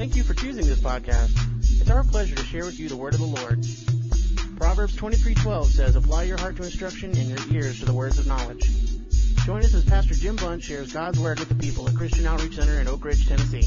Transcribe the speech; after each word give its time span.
Thank 0.00 0.16
you 0.16 0.22
for 0.22 0.32
choosing 0.32 0.64
this 0.64 0.80
podcast. 0.80 1.30
It's 1.78 1.90
our 1.90 2.02
pleasure 2.02 2.34
to 2.34 2.42
share 2.42 2.64
with 2.64 2.80
you 2.80 2.88
the 2.88 2.96
word 2.96 3.12
of 3.12 3.20
the 3.20 3.26
Lord. 3.26 3.66
Proverbs 4.56 4.96
23:12 4.96 5.70
says, 5.70 5.94
"Apply 5.94 6.22
your 6.22 6.38
heart 6.38 6.56
to 6.56 6.62
instruction 6.62 7.14
and 7.18 7.28
your 7.28 7.62
ears 7.62 7.80
to 7.80 7.84
the 7.84 7.92
words 7.92 8.18
of 8.18 8.26
knowledge." 8.26 8.66
Join 9.44 9.62
us 9.62 9.74
as 9.74 9.84
Pastor 9.84 10.14
Jim 10.14 10.36
Bunch 10.36 10.64
shares 10.64 10.90
God's 10.90 11.18
word 11.18 11.38
with 11.38 11.50
the 11.50 11.54
people 11.54 11.86
at 11.86 11.94
Christian 11.94 12.26
Outreach 12.26 12.54
Center 12.54 12.80
in 12.80 12.88
Oak 12.88 13.04
Ridge, 13.04 13.28
Tennessee. 13.28 13.60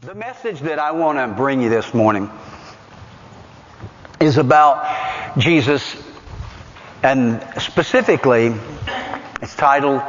The 0.00 0.14
message 0.14 0.60
that 0.60 0.78
I 0.78 0.92
want 0.92 1.18
to 1.18 1.28
bring 1.28 1.60
you 1.60 1.68
this 1.68 1.92
morning 1.92 2.30
is 4.18 4.38
about 4.38 4.86
Jesus, 5.36 5.94
and 7.04 7.46
specifically, 7.60 8.54
it's 9.42 9.54
titled 9.54 10.02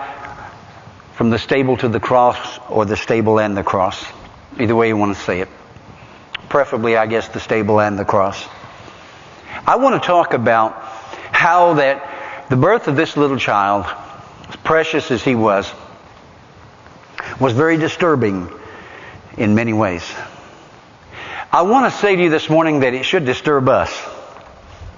From 1.15 1.29
the 1.29 1.37
Stable 1.37 1.75
to 1.77 1.89
the 1.89 1.99
Cross 1.99 2.59
or 2.69 2.85
the 2.85 2.95
Stable 2.95 3.37
and 3.37 3.55
the 3.55 3.63
Cross. 3.63 4.05
Either 4.57 4.73
way 4.73 4.87
you 4.87 4.95
want 4.95 5.13
to 5.13 5.21
say 5.21 5.41
it. 5.41 5.49
Preferably, 6.47 6.95
I 6.95 7.05
guess, 7.05 7.27
the 7.27 7.41
stable 7.41 7.81
and 7.81 7.99
the 7.99 8.05
cross. 8.05 8.41
I 9.67 9.75
want 9.75 10.01
to 10.01 10.07
talk 10.07 10.33
about 10.33 10.71
how 11.33 11.73
that 11.73 12.47
the 12.49 12.55
birth 12.55 12.87
of 12.87 12.95
this 12.95 13.17
little 13.17 13.37
child, 13.37 13.85
as 14.47 14.55
precious 14.55 15.11
as 15.11 15.21
he 15.21 15.35
was, 15.35 15.69
was 17.41 17.51
very 17.51 17.75
disturbing 17.75 18.49
in 19.37 19.53
many 19.53 19.73
ways. 19.73 20.09
I 21.51 21.63
want 21.63 21.91
to 21.91 21.99
say 21.99 22.15
to 22.15 22.23
you 22.23 22.29
this 22.29 22.49
morning 22.49 22.79
that 22.81 22.93
it 22.93 23.03
should 23.03 23.25
disturb 23.25 23.67
us. 23.67 23.91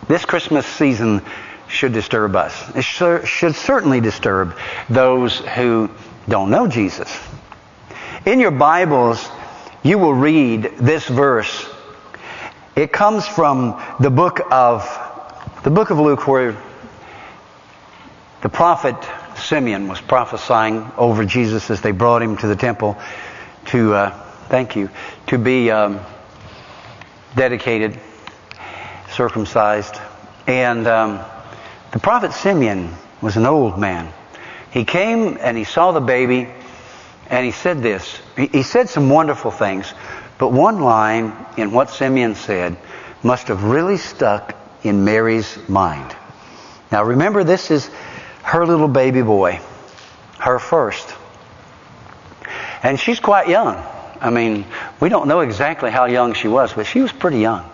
This 0.07 0.25
Christmas 0.25 0.67
season 0.67 1.23
should 1.67 1.93
disturb 1.93 2.35
us. 2.35 2.75
It 2.75 2.83
should 2.83 3.55
certainly 3.55 4.01
disturb 4.01 4.57
those 4.89 5.37
who 5.39 5.89
don't 6.27 6.49
know 6.49 6.67
Jesus. 6.67 7.15
In 8.25 8.39
your 8.39 8.51
Bibles, 8.51 9.29
you 9.83 9.97
will 9.97 10.13
read 10.13 10.63
this 10.79 11.07
verse. 11.07 11.69
It 12.75 12.91
comes 12.91 13.27
from 13.27 13.81
the 13.99 14.09
book 14.09 14.39
of 14.51 15.03
the 15.63 15.69
book 15.71 15.89
of 15.89 15.99
Luke 15.99 16.27
where 16.27 16.55
the 18.41 18.49
prophet 18.49 18.95
Simeon 19.37 19.87
was 19.87 19.99
prophesying 19.99 20.91
over 20.97 21.25
Jesus 21.25 21.69
as 21.69 21.81
they 21.81 21.91
brought 21.91 22.21
him 22.21 22.37
to 22.37 22.47
the 22.47 22.55
temple 22.55 22.97
to 23.67 23.93
uh, 23.93 24.09
thank 24.49 24.75
you, 24.75 24.89
to 25.27 25.37
be 25.37 25.71
um, 25.71 25.99
dedicated, 27.35 27.99
circumcised. 29.09 29.95
And 30.47 30.87
um, 30.87 31.19
the 31.91 31.99
prophet 31.99 32.33
Simeon 32.33 32.93
was 33.21 33.37
an 33.37 33.45
old 33.45 33.79
man. 33.79 34.11
He 34.71 34.85
came 34.85 35.37
and 35.39 35.57
he 35.57 35.63
saw 35.63 35.91
the 35.91 36.01
baby 36.01 36.49
and 37.29 37.45
he 37.45 37.51
said 37.51 37.81
this. 37.81 38.21
He, 38.35 38.63
said 38.63 38.89
some 38.89 39.09
wonderful 39.09 39.51
things, 39.51 39.93
but 40.37 40.51
one 40.51 40.81
line 40.81 41.33
in 41.57 41.71
what 41.71 41.89
Simeon 41.89 42.35
said 42.35 42.77
must 43.23 43.47
have 43.47 43.63
really 43.63 43.97
stuck 43.97 44.55
in 44.83 45.03
Mary's 45.03 45.57
mind. 45.67 46.15
Now 46.91 47.03
remember, 47.03 47.43
this 47.43 47.71
is 47.71 47.89
her 48.43 48.65
little 48.65 48.87
baby 48.87 49.21
boy, 49.21 49.59
her 50.39 50.59
first. 50.59 51.13
And 52.83 52.99
she's 52.99 53.19
quite 53.19 53.49
young. 53.49 53.75
I 54.21 54.29
mean, 54.29 54.65
we 54.99 55.09
don't 55.09 55.27
know 55.27 55.41
exactly 55.41 55.91
how 55.91 56.05
young 56.05 56.33
she 56.33 56.47
was, 56.47 56.73
but 56.73 56.85
she 56.85 57.01
was 57.01 57.11
pretty 57.11 57.39
young. 57.39 57.69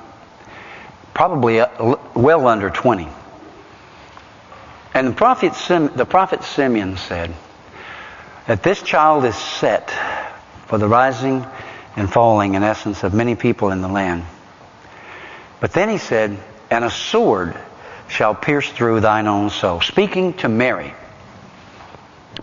Probably 1.13 1.59
uh, 1.59 1.95
well 2.15 2.47
under 2.47 2.69
20. 2.69 3.07
And 4.93 5.07
the 5.07 5.13
prophet, 5.13 5.55
Sim, 5.55 5.91
the 5.95 6.05
prophet 6.05 6.43
Simeon 6.43 6.97
said 6.97 7.33
that 8.45 8.61
this 8.61 8.81
child 8.81 9.25
is 9.25 9.35
set 9.35 9.91
for 10.67 10.77
the 10.77 10.87
rising 10.87 11.45
and 11.95 12.11
falling, 12.11 12.53
in 12.53 12.63
essence, 12.63 13.03
of 13.03 13.13
many 13.13 13.35
people 13.35 13.71
in 13.71 13.81
the 13.81 13.87
land. 13.87 14.23
But 15.59 15.71
then 15.73 15.89
he 15.89 15.97
said, 15.97 16.37
and 16.69 16.83
a 16.83 16.91
sword 16.91 17.57
shall 18.07 18.35
pierce 18.35 18.69
through 18.69 18.99
thine 18.99 19.27
own 19.27 19.49
soul. 19.49 19.81
Speaking 19.81 20.33
to 20.35 20.49
Mary. 20.49 20.93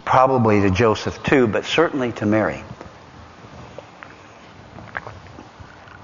Probably 0.05 0.63
to 0.63 0.71
Joseph 0.71 1.23
too, 1.23 1.47
but 1.47 1.65
certainly 1.65 2.13
to 2.13 2.27
Mary. 2.27 2.65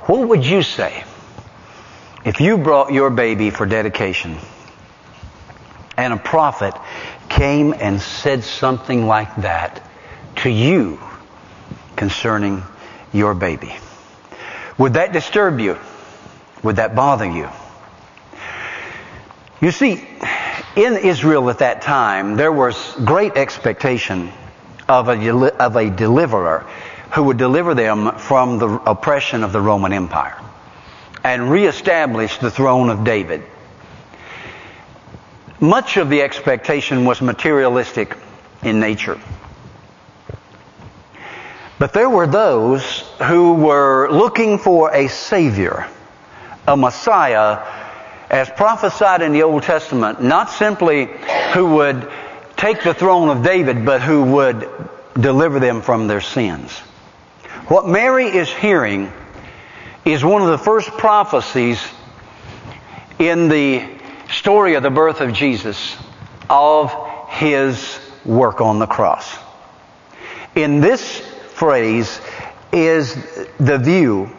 What 0.03 0.29
would 0.29 0.47
you 0.47 0.63
say 0.63 1.03
if 2.25 2.41
you 2.41 2.59
brought 2.59 2.93
your 2.93 3.11
baby 3.11 3.51
for 3.51 3.67
dedication 3.67 4.37
and 5.97 6.13
a 6.13 6.17
prophet 6.17 6.75
came 7.29 7.75
and 7.75 8.01
said 8.01 8.45
something 8.45 9.07
like 9.07 9.35
that 9.37 9.83
to 10.37 10.51
you 10.51 11.01
concerning 11.97 12.63
your 13.13 13.35
baby? 13.35 13.75
Would 14.79 14.95
that 14.95 15.13
disturb 15.13 15.59
you? 15.61 15.79
Would 16.63 16.77
that 16.77 16.95
bother 16.95 17.31
you? 17.31 17.49
You 19.61 19.71
see, 19.71 20.07
in 20.77 20.97
Israel 20.97 21.49
at 21.49 21.61
that 21.61 21.83
time, 21.83 22.37
there 22.37 22.53
was 22.53 22.77
great 23.05 23.37
expectation 23.37 24.31
of 24.89 25.09
a, 25.09 25.63
of 25.63 25.77
a 25.77 25.91
deliverer 25.91 26.67
who 27.15 27.25
would 27.25 27.39
deliver 27.39 27.75
them 27.75 28.19
from 28.19 28.59
the 28.59 28.69
oppression 28.69 29.43
of 29.43 29.53
the 29.53 29.61
Roman 29.61 29.93
Empire 29.93 30.39
and 31.25 31.51
reestablish 31.51 32.39
the 32.39 32.51
throne 32.51 32.91
of 32.91 33.05
David. 33.05 33.43
Much 35.61 35.97
of 35.97 36.11
the 36.11 36.23
expectation 36.23 37.05
was 37.05 37.23
materialistic 37.23 38.17
in 38.63 38.81
nature. 38.81 39.19
But 41.79 41.93
there 41.93 42.09
were 42.09 42.27
those 42.27 43.01
who 43.23 43.55
were 43.55 44.11
looking 44.11 44.59
for 44.59 44.95
a 44.95 45.09
Savior, 45.09 45.87
a 46.67 46.77
Messiah, 46.77 47.63
as 48.31 48.51
prophesied 48.51 49.23
in 49.23 49.33
the 49.33 49.43
Old 49.43 49.63
Testament, 49.63 50.23
not 50.23 50.51
simply 50.51 51.09
who 51.53 51.77
would 51.77 52.11
take 52.57 52.83
the 52.83 52.95
throne 52.95 53.29
of 53.29 53.45
David, 53.45 53.85
but 53.85 54.01
who 54.01 54.25
would 54.25 54.69
deliver 55.15 55.61
them 55.61 55.83
from 55.83 56.07
their 56.07 56.21
sins. 56.21 56.73
What 57.69 57.87
Mary 57.87 58.27
is 58.27 58.53
hearing 58.53 59.13
is 60.05 60.25
one 60.25 60.43
of 60.43 60.49
the 60.49 60.59
first 60.59 60.91
prophecies 60.91 61.83
in 63.19 63.49
the 63.49 63.96
story 64.29 64.75
of 64.75 64.83
the 64.83 64.91
birth 64.91 65.21
of 65.21 65.33
Jesus 65.33 65.97
of 66.49 66.93
his 67.29 67.99
work 68.25 68.61
on 68.61 68.79
the 68.79 68.87
cross. 68.87 69.37
In 70.55 70.81
this 70.81 71.21
phrase 71.55 72.21
is 72.73 73.15
the 73.59 73.79
view, 73.79 74.31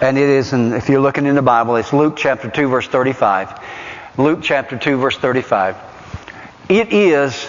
and 0.00 0.18
it 0.18 0.28
is, 0.28 0.52
in, 0.52 0.72
if 0.72 0.88
you're 0.88 1.00
looking 1.00 1.26
in 1.26 1.34
the 1.34 1.42
Bible, 1.42 1.76
it's 1.76 1.92
Luke 1.92 2.16
chapter 2.16 2.50
2 2.50 2.68
verse 2.68 2.86
35. 2.86 3.60
Luke 4.18 4.40
chapter 4.42 4.78
2 4.78 4.98
verse 4.98 5.16
35. 5.16 5.76
It 6.68 6.92
is 6.92 7.48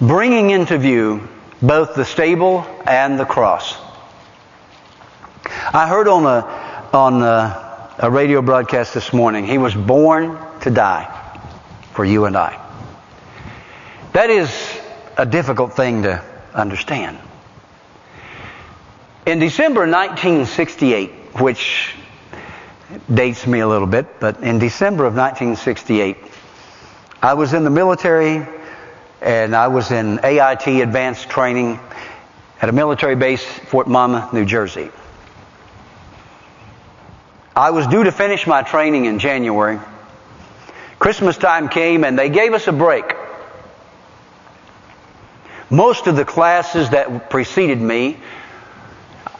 bringing 0.00 0.50
into 0.50 0.78
view 0.78 1.28
both 1.60 1.94
the 1.94 2.04
stable 2.04 2.66
and 2.86 3.18
the 3.18 3.24
cross. 3.24 3.76
I 5.72 5.86
heard 5.88 6.08
on 6.08 6.26
a, 6.26 6.88
on 6.92 7.22
a, 7.22 7.90
a 7.98 8.10
radio 8.10 8.42
broadcast 8.42 8.94
this 8.94 9.12
morning, 9.12 9.46
he 9.46 9.58
was 9.58 9.74
born 9.74 10.38
to 10.62 10.70
die 10.70 11.40
for 11.92 12.04
you 12.04 12.24
and 12.24 12.36
I. 12.36 12.62
That 14.12 14.30
is 14.30 14.50
a 15.16 15.26
difficult 15.26 15.74
thing 15.74 16.02
to 16.02 16.22
understand. 16.54 17.18
In 19.26 19.38
December 19.38 19.80
1968, 19.80 21.10
which 21.40 21.94
dates 23.12 23.46
me 23.46 23.60
a 23.60 23.68
little 23.68 23.86
bit, 23.86 24.20
but 24.20 24.40
in 24.42 24.58
December 24.58 25.04
of 25.04 25.14
1968, 25.14 26.16
I 27.22 27.34
was 27.34 27.52
in 27.52 27.64
the 27.64 27.70
military 27.70 28.46
and 29.20 29.56
I 29.56 29.68
was 29.68 29.90
in 29.90 30.20
AIT 30.22 30.66
advanced 30.66 31.28
training 31.28 31.80
at 32.60 32.68
a 32.68 32.72
military 32.72 33.16
base, 33.16 33.44
Fort 33.44 33.88
Monmouth, 33.88 34.32
New 34.32 34.44
Jersey. 34.44 34.90
I 37.54 37.70
was 37.70 37.86
due 37.86 38.04
to 38.04 38.12
finish 38.12 38.46
my 38.46 38.62
training 38.62 39.06
in 39.06 39.18
January. 39.18 39.80
Christmas 41.06 41.38
time 41.38 41.68
came 41.68 42.02
and 42.02 42.18
they 42.18 42.28
gave 42.28 42.52
us 42.52 42.66
a 42.66 42.72
break. 42.72 43.04
Most 45.70 46.08
of 46.08 46.16
the 46.16 46.24
classes 46.24 46.90
that 46.90 47.30
preceded 47.30 47.80
me, 47.80 48.16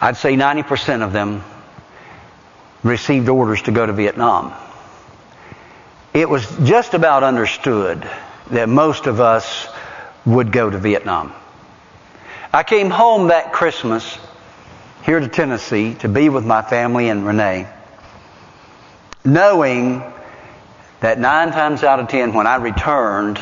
I'd 0.00 0.16
say 0.16 0.36
90% 0.36 1.02
of 1.02 1.12
them, 1.12 1.42
received 2.84 3.28
orders 3.28 3.62
to 3.62 3.72
go 3.72 3.84
to 3.84 3.92
Vietnam. 3.92 4.54
It 6.14 6.30
was 6.30 6.46
just 6.62 6.94
about 6.94 7.24
understood 7.24 8.08
that 8.52 8.68
most 8.68 9.08
of 9.08 9.18
us 9.18 9.66
would 10.24 10.52
go 10.52 10.70
to 10.70 10.78
Vietnam. 10.78 11.32
I 12.52 12.62
came 12.62 12.90
home 12.90 13.26
that 13.26 13.52
Christmas 13.52 14.20
here 15.02 15.18
to 15.18 15.26
Tennessee 15.26 15.94
to 15.94 16.08
be 16.08 16.28
with 16.28 16.46
my 16.46 16.62
family 16.62 17.08
and 17.08 17.26
Renee 17.26 17.66
knowing 19.26 20.04
that 21.00 21.19
nine 21.19 21.52
times 21.52 21.82
out 21.82 22.00
of 22.00 22.08
ten, 22.08 22.32
when 22.32 22.46
I 22.46 22.56
returned, 22.56 23.38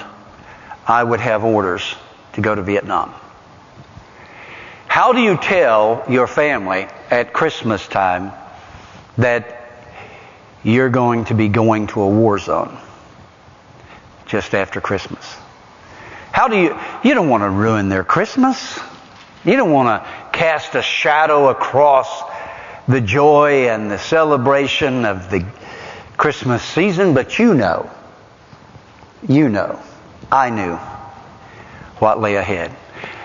I 0.86 1.02
would 1.02 1.20
have 1.20 1.44
orders 1.44 1.94
to 2.34 2.40
go 2.40 2.54
to 2.54 2.62
Vietnam. 2.62 3.14
How 4.86 5.12
do 5.12 5.20
you 5.20 5.36
tell 5.36 6.04
your 6.08 6.26
family 6.26 6.86
at 7.10 7.32
Christmas 7.32 7.86
time 7.88 8.32
that 9.18 9.60
you're 10.62 10.88
going 10.88 11.24
to 11.26 11.34
be 11.34 11.48
going 11.48 11.88
to 11.88 12.02
a 12.02 12.08
war 12.08 12.38
zone 12.38 12.78
just 14.26 14.54
after 14.54 14.80
Christmas? 14.80 15.36
How 16.32 16.48
do 16.48 16.58
you, 16.58 16.78
you 17.04 17.14
don't 17.14 17.28
want 17.28 17.42
to 17.42 17.50
ruin 17.50 17.88
their 17.88 18.04
Christmas. 18.04 18.78
You 19.44 19.56
don't 19.56 19.70
want 19.70 20.02
to 20.02 20.10
cast 20.36 20.74
a 20.74 20.82
shadow 20.82 21.48
across 21.48 22.22
the 22.88 23.00
joy 23.00 23.68
and 23.68 23.90
the 23.90 23.98
celebration 23.98 25.04
of 25.04 25.30
the 25.30 25.46
Christmas 26.16 26.62
season, 26.62 27.14
but 27.14 27.38
you 27.38 27.55
know, 27.55 27.90
you 29.28 29.49
know, 29.49 29.81
I 30.31 30.50
knew 30.50 30.76
what 31.99 32.20
lay 32.20 32.37
ahead. 32.37 32.75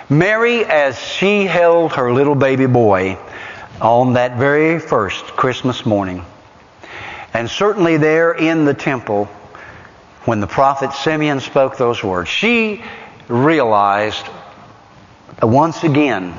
Mary, 0.10 0.66
as 0.66 1.00
she 1.00 1.46
held 1.46 1.94
her 1.94 2.12
little 2.12 2.36
baby 2.36 2.66
boy 2.66 3.18
on 3.80 4.14
that 4.14 4.38
very 4.38 4.80
first 4.80 5.24
Christmas 5.28 5.86
morning, 5.86 6.26
and 7.34 7.50
certainly 7.50 7.98
there 7.98 8.32
in 8.32 8.66
the 8.66 8.74
temple, 8.74 9.26
when 10.26 10.40
the 10.40 10.48
prophet 10.48 10.94
Simeon 10.94 11.40
spoke 11.40 11.78
those 11.78 12.04
words, 12.04 12.28
she 12.30 12.84
realized 13.28 14.26
once 15.42 15.84
again 15.84 16.36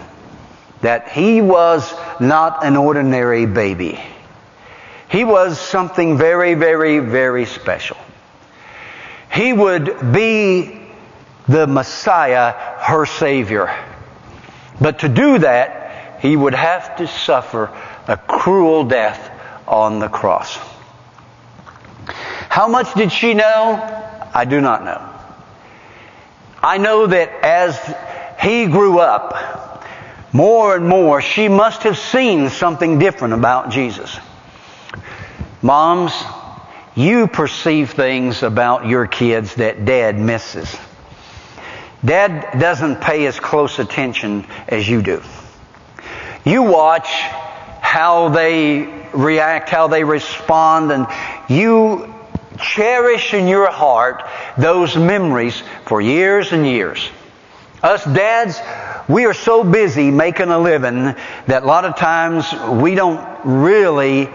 that 0.81 1.08
he 1.08 1.41
was 1.41 1.94
not 2.20 2.64
an 2.64 2.76
ordinary 2.76 3.46
baby. 3.46 4.00
He 5.10 5.24
was 5.24 5.60
something 5.60 6.16
very, 6.16 6.54
very, 6.54 7.00
very 7.00 7.44
special. 7.44 7.96
He 9.32 9.52
would 9.52 10.12
be 10.12 10.80
the 11.48 11.66
Messiah, 11.66 12.52
her 12.52 13.06
Savior. 13.06 13.76
But 14.80 15.00
to 15.00 15.08
do 15.08 15.38
that, 15.38 16.20
he 16.20 16.36
would 16.36 16.54
have 16.54 16.96
to 16.96 17.08
suffer 17.08 17.76
a 18.06 18.16
cruel 18.16 18.84
death 18.84 19.30
on 19.66 19.98
the 19.98 20.08
cross. 20.08 20.56
How 22.48 22.68
much 22.68 22.94
did 22.94 23.10
she 23.10 23.34
know? 23.34 23.78
I 24.32 24.44
do 24.44 24.60
not 24.60 24.84
know. 24.84 25.06
I 26.62 26.78
know 26.78 27.06
that 27.08 27.30
as 27.42 27.78
he 28.40 28.66
grew 28.66 29.00
up, 29.00 29.84
more 30.32 30.76
and 30.76 30.88
more, 30.88 31.20
she 31.20 31.48
must 31.48 31.82
have 31.82 31.98
seen 31.98 32.48
something 32.50 33.00
different 33.00 33.34
about 33.34 33.70
Jesus. 33.70 34.16
Moms, 35.62 36.12
you 36.94 37.26
perceive 37.26 37.90
things 37.90 38.42
about 38.42 38.86
your 38.86 39.06
kids 39.06 39.56
that 39.56 39.84
dad 39.84 40.18
misses. 40.18 40.74
Dad 42.04 42.58
doesn't 42.58 43.00
pay 43.00 43.26
as 43.26 43.38
close 43.38 43.78
attention 43.78 44.46
as 44.68 44.88
you 44.88 45.02
do. 45.02 45.22
You 46.44 46.62
watch 46.62 47.08
how 47.08 48.30
they 48.30 48.84
react, 49.12 49.68
how 49.68 49.88
they 49.88 50.02
respond, 50.02 50.92
and 50.92 51.06
you 51.48 52.14
cherish 52.58 53.34
in 53.34 53.46
your 53.46 53.70
heart 53.70 54.22
those 54.56 54.96
memories 54.96 55.62
for 55.86 56.00
years 56.00 56.52
and 56.52 56.66
years. 56.66 57.06
Us 57.82 58.04
dads, 58.04 58.58
we 59.08 59.26
are 59.26 59.34
so 59.34 59.64
busy 59.64 60.10
making 60.10 60.48
a 60.48 60.58
living 60.58 61.14
that 61.46 61.62
a 61.62 61.66
lot 61.66 61.84
of 61.84 61.96
times 61.96 62.50
we 62.80 62.94
don't 62.94 63.20
really 63.44 64.30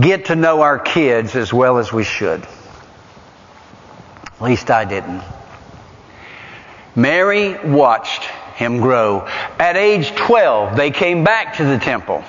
get 0.00 0.26
to 0.26 0.36
know 0.36 0.62
our 0.62 0.78
kids 0.78 1.36
as 1.36 1.52
well 1.52 1.78
as 1.78 1.92
we 1.92 2.04
should. 2.04 2.46
At 4.24 4.42
least 4.42 4.70
I 4.70 4.84
didn't. 4.84 5.22
Mary 6.94 7.58
watched 7.58 8.24
him 8.56 8.80
grow. 8.80 9.26
At 9.58 9.76
age 9.76 10.14
12, 10.14 10.76
they 10.76 10.90
came 10.90 11.24
back 11.24 11.56
to 11.56 11.64
the 11.64 11.78
temple. 11.78 12.24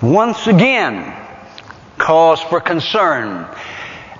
Once 0.00 0.46
again, 0.46 1.14
cause 1.96 2.40
for 2.40 2.60
concern. 2.60 3.46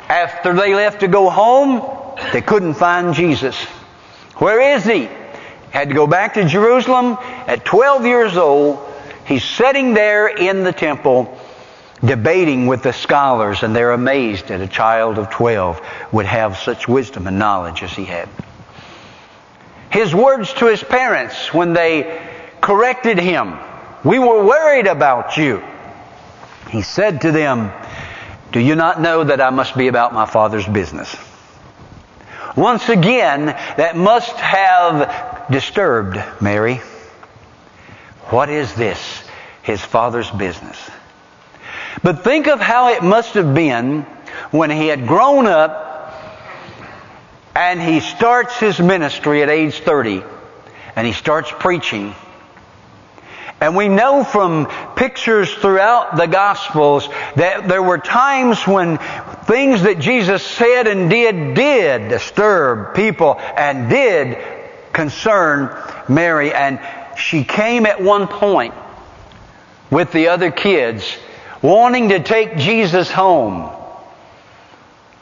After 0.09 0.55
they 0.55 0.75
left 0.75 1.01
to 1.01 1.09
go 1.09 1.31
home, 1.31 2.17
they 2.33 2.41
couldn't 2.41 2.75
find 2.75 3.15
Jesus. 3.15 3.57
Where 4.37 4.75
is 4.77 4.85
he? 4.85 5.09
Had 5.71 5.89
to 5.89 5.95
go 5.95 6.07
back 6.07 6.35
to 6.35 6.45
Jerusalem. 6.47 7.19
At 7.47 7.65
12 7.65 8.07
years 8.07 8.37
old, 8.37 8.79
he's 9.27 9.45
sitting 9.45 9.95
there 9.95 10.29
in 10.29 10.65
the 10.65 10.73
temple 10.73 11.38
debating 12.05 12.67
with 12.67 12.83
the 12.83 12.93
scholars, 12.93 13.63
and 13.63 13.75
they're 13.75 13.93
amazed 13.93 14.49
that 14.49 14.61
a 14.61 14.69
child 14.69 15.19
of 15.19 15.31
12 15.31 15.81
would 16.13 16.27
have 16.27 16.57
such 16.57 16.87
wisdom 16.87 17.27
and 17.27 17.39
knowledge 17.39 17.83
as 17.83 17.93
he 17.93 18.05
had. 18.05 18.29
His 19.91 20.15
words 20.15 20.53
to 20.55 20.67
his 20.67 20.83
parents 20.83 21.53
when 21.53 21.73
they 21.73 22.21
corrected 22.61 23.19
him, 23.19 23.59
We 24.05 24.19
were 24.19 24.45
worried 24.45 24.87
about 24.87 25.37
you. 25.37 25.63
He 26.71 26.83
said 26.83 27.23
to 27.23 27.33
them, 27.33 27.73
Do 28.53 28.61
you 28.61 28.75
not 28.75 29.01
know 29.01 29.25
that 29.25 29.41
I 29.41 29.51
must 29.51 29.77
be 29.77 29.89
about 29.89 30.13
my 30.13 30.27
Father's 30.27 30.67
business? 30.67 31.17
Once 32.57 32.89
again, 32.89 33.47
that 33.47 33.97
must 33.97 34.37
have 34.37 35.49
disturbed 35.51 36.23
Mary. 36.41 36.81
What 38.31 38.51
is 38.51 38.75
this? 38.75 39.23
His 39.63 39.81
Father's 39.81 40.31
business. 40.31 40.79
But 42.03 42.25
think 42.25 42.47
of 42.47 42.61
how 42.61 42.89
it 42.91 43.03
must 43.03 43.35
have 43.35 43.55
been 43.55 44.03
when 44.51 44.71
he 44.71 44.89
had 44.89 45.07
grown 45.07 45.47
up 45.47 45.87
and 47.55 47.81
he 47.83 48.01
starts 48.01 48.57
his 48.59 48.79
ministry 48.79 49.43
at 49.43 49.49
age 49.49 49.81
30 49.81 50.23
and 50.95 51.07
he 51.07 51.13
starts 51.13 51.51
preaching. 51.51 52.15
And 53.61 53.75
we 53.75 53.89
know 53.89 54.23
from 54.23 54.67
pictures 54.95 55.53
throughout 55.53 56.17
the 56.17 56.27
Gospels 56.27 57.09
that 57.35 57.67
there 57.67 57.83
were 57.83 57.99
times 57.99 58.65
when 58.67 58.99
things 59.47 59.83
that 59.83 59.99
Jesus 59.99 60.45
said 60.45 60.87
and 60.87 61.11
did 61.11 61.55
did 61.55 62.09
disturb 62.09 62.95
people 62.95 63.37
and 63.39 63.91
did 63.91 64.39
concern 64.93 65.77
Mary. 66.09 66.55
And 66.55 66.79
she 67.17 67.43
came 67.43 67.85
at 67.87 68.01
one 68.01 68.29
point 68.29 68.75
with 69.91 70.13
the 70.13 70.29
other 70.29 70.53
kids 70.53 71.17
wanting 71.63 72.11
to 72.11 72.21
take 72.21 72.57
Jesus 72.57 73.11
home. 73.11 73.71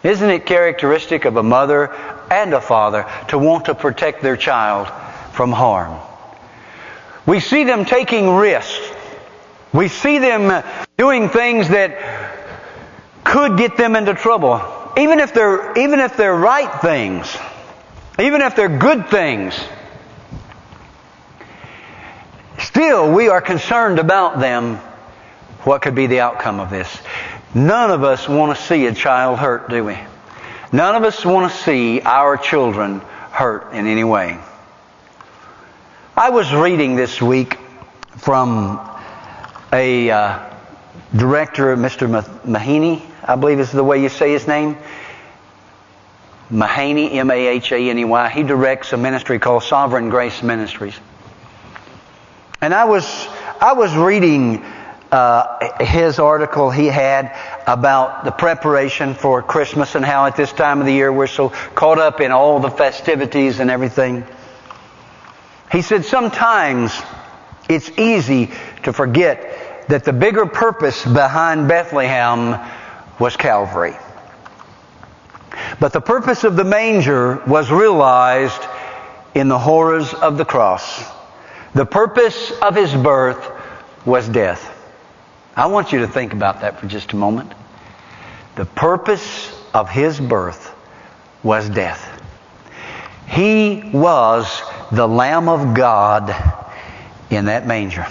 Isn't 0.02 0.30
it 0.30 0.46
characteristic 0.46 1.24
of 1.24 1.36
a 1.36 1.42
mother 1.42 1.92
and 2.30 2.52
a 2.52 2.60
father 2.60 3.10
to 3.28 3.38
want 3.38 3.66
to 3.66 3.74
protect 3.74 4.22
their 4.22 4.36
child 4.36 4.88
from 5.32 5.52
harm? 5.52 6.00
We 7.26 7.40
see 7.40 7.64
them 7.64 7.84
taking 7.84 8.36
risks. 8.36 8.78
We 9.72 9.88
see 9.88 10.18
them 10.18 10.64
doing 10.96 11.28
things 11.28 11.68
that 11.70 12.44
could 13.24 13.58
get 13.58 13.76
them 13.76 13.96
into 13.96 14.14
trouble. 14.14 14.62
Even 14.96 15.18
if 15.18 15.34
they're, 15.34 15.76
even 15.76 16.00
if 16.00 16.16
they're 16.16 16.36
right 16.36 16.80
things. 16.80 17.36
Even 18.18 18.40
if 18.42 18.54
they're 18.54 18.78
good 18.78 19.08
things. 19.08 19.58
Still, 22.58 23.12
we 23.12 23.28
are 23.28 23.40
concerned 23.40 23.98
about 23.98 24.38
them 24.38 24.78
what 25.66 25.82
could 25.82 25.96
be 25.96 26.06
the 26.06 26.20
outcome 26.20 26.60
of 26.60 26.70
this? 26.70 26.88
None 27.52 27.90
of 27.90 28.04
us 28.04 28.28
want 28.28 28.56
to 28.56 28.62
see 28.62 28.86
a 28.86 28.94
child 28.94 29.40
hurt, 29.40 29.68
do 29.68 29.82
we? 29.82 29.98
None 30.70 30.94
of 30.94 31.02
us 31.02 31.24
want 31.24 31.50
to 31.50 31.58
see 31.58 32.00
our 32.02 32.36
children 32.36 33.00
hurt 33.32 33.72
in 33.72 33.88
any 33.88 34.04
way. 34.04 34.38
I 36.16 36.30
was 36.30 36.54
reading 36.54 36.94
this 36.94 37.20
week 37.20 37.58
from 38.10 38.78
a 39.72 40.08
uh, 40.08 40.38
director, 41.16 41.76
Mr. 41.76 42.08
Mahaney, 42.44 43.02
I 43.24 43.34
believe 43.34 43.58
is 43.58 43.72
the 43.72 43.82
way 43.82 44.00
you 44.00 44.08
say 44.08 44.30
his 44.30 44.46
name. 44.46 44.78
Mahaney, 46.48 47.12
M-A-H-A-N-E-Y. 47.12 48.28
He 48.28 48.44
directs 48.44 48.92
a 48.92 48.96
ministry 48.96 49.40
called 49.40 49.64
Sovereign 49.64 50.10
Grace 50.10 50.44
Ministries. 50.44 50.94
And 52.60 52.72
I 52.72 52.84
was, 52.84 53.04
I 53.60 53.72
was 53.72 53.92
reading 53.96 54.64
uh, 55.12 55.82
his 55.84 56.18
article 56.18 56.70
he 56.70 56.86
had 56.86 57.36
about 57.66 58.24
the 58.24 58.30
preparation 58.30 59.14
for 59.14 59.42
Christmas 59.42 59.94
and 59.94 60.04
how 60.04 60.26
at 60.26 60.36
this 60.36 60.52
time 60.52 60.80
of 60.80 60.86
the 60.86 60.92
year 60.92 61.12
we're 61.12 61.26
so 61.26 61.50
caught 61.50 61.98
up 61.98 62.20
in 62.20 62.32
all 62.32 62.60
the 62.60 62.70
festivities 62.70 63.60
and 63.60 63.70
everything. 63.70 64.24
He 65.70 65.82
said 65.82 66.04
sometimes 66.04 67.00
it's 67.68 67.90
easy 67.98 68.50
to 68.82 68.92
forget 68.92 69.88
that 69.88 70.04
the 70.04 70.12
bigger 70.12 70.46
purpose 70.46 71.04
behind 71.04 71.68
Bethlehem 71.68 72.60
was 73.18 73.36
Calvary. 73.36 73.96
But 75.80 75.92
the 75.92 76.00
purpose 76.00 76.44
of 76.44 76.56
the 76.56 76.64
manger 76.64 77.42
was 77.46 77.70
realized 77.70 78.62
in 79.34 79.48
the 79.48 79.58
horrors 79.58 80.12
of 80.14 80.38
the 80.38 80.44
cross. 80.44 81.04
The 81.74 81.86
purpose 81.86 82.50
of 82.62 82.74
his 82.74 82.92
birth 82.94 83.50
was 84.04 84.28
death. 84.28 84.75
I 85.56 85.66
want 85.66 85.90
you 85.90 86.00
to 86.00 86.06
think 86.06 86.34
about 86.34 86.60
that 86.60 86.78
for 86.78 86.86
just 86.86 87.14
a 87.14 87.16
moment. 87.16 87.50
The 88.56 88.66
purpose 88.66 89.50
of 89.72 89.88
his 89.88 90.20
birth 90.20 90.74
was 91.42 91.70
death. 91.70 92.12
He 93.26 93.90
was 93.94 94.62
the 94.92 95.08
Lamb 95.08 95.48
of 95.48 95.74
God 95.74 96.34
in 97.30 97.46
that 97.46 97.66
manger. 97.66 98.06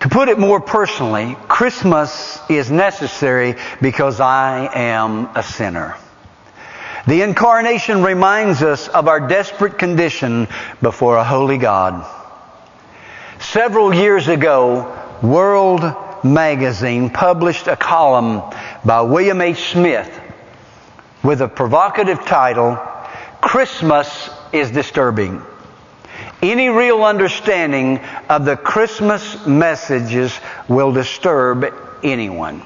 To 0.00 0.08
put 0.08 0.28
it 0.28 0.38
more 0.38 0.60
personally, 0.60 1.36
Christmas 1.48 2.38
is 2.48 2.70
necessary 2.70 3.56
because 3.82 4.20
I 4.20 4.70
am 4.72 5.30
a 5.34 5.42
sinner. 5.42 5.96
The 7.08 7.22
incarnation 7.22 8.04
reminds 8.04 8.62
us 8.62 8.86
of 8.86 9.08
our 9.08 9.26
desperate 9.26 9.78
condition 9.78 10.46
before 10.80 11.16
a 11.16 11.24
holy 11.24 11.58
God. 11.58 12.06
Several 13.52 13.94
years 13.94 14.28
ago, 14.28 14.94
World 15.22 15.80
Magazine 16.22 17.08
published 17.08 17.66
a 17.66 17.76
column 17.76 18.42
by 18.84 19.00
William 19.00 19.40
H. 19.40 19.70
Smith 19.70 20.20
with 21.22 21.40
a 21.40 21.48
provocative 21.48 22.26
title, 22.26 22.78
Christmas 23.40 24.28
is 24.52 24.70
Disturbing. 24.70 25.40
Any 26.42 26.68
real 26.68 27.02
understanding 27.02 28.00
of 28.28 28.44
the 28.44 28.54
Christmas 28.54 29.46
messages 29.46 30.38
will 30.68 30.92
disturb 30.92 31.72
anyone. 32.04 32.62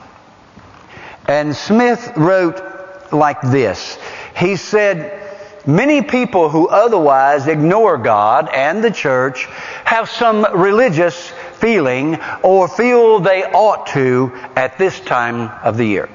And 1.29 1.55
Smith 1.55 2.12
wrote 2.17 3.12
like 3.12 3.41
this. 3.41 4.01
He 4.37 4.57
said, 4.57 5.22
Many 5.66 6.02
people 6.02 6.49
who 6.49 6.69
otherwise 6.69 7.47
ignore 7.47 7.97
God 7.97 8.49
and 8.52 8.83
the 8.83 8.90
church 8.90 9.47
have 9.85 10.11
some 10.11 10.45
religious 10.54 11.31
feeling 11.59 12.19
or 12.42 12.66
feel 12.66 13.21
they 13.21 13.45
ought 13.45 13.87
to 13.88 14.33
at 14.57 14.76
this 14.76 14.99
time 14.99 15.50
of 15.62 15.76
the 15.76 15.85
year. 15.85 16.09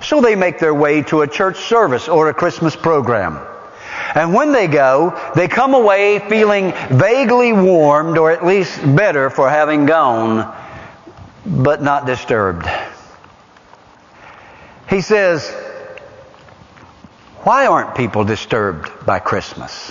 So 0.00 0.22
they 0.22 0.36
make 0.36 0.58
their 0.58 0.74
way 0.74 1.02
to 1.02 1.20
a 1.20 1.28
church 1.28 1.58
service 1.58 2.08
or 2.08 2.28
a 2.28 2.34
Christmas 2.34 2.74
program. 2.74 3.38
And 4.14 4.32
when 4.32 4.52
they 4.52 4.68
go, 4.68 5.18
they 5.34 5.48
come 5.48 5.74
away 5.74 6.18
feeling 6.18 6.72
vaguely 6.90 7.52
warmed 7.52 8.16
or 8.16 8.30
at 8.30 8.44
least 8.44 8.80
better 8.96 9.28
for 9.28 9.50
having 9.50 9.84
gone, 9.84 10.54
but 11.44 11.82
not 11.82 12.06
disturbed. 12.06 12.66
He 14.88 15.02
says, 15.02 15.54
why 17.44 17.66
aren't 17.66 17.96
people 17.96 18.24
disturbed 18.24 19.04
by 19.04 19.18
Christmas? 19.18 19.90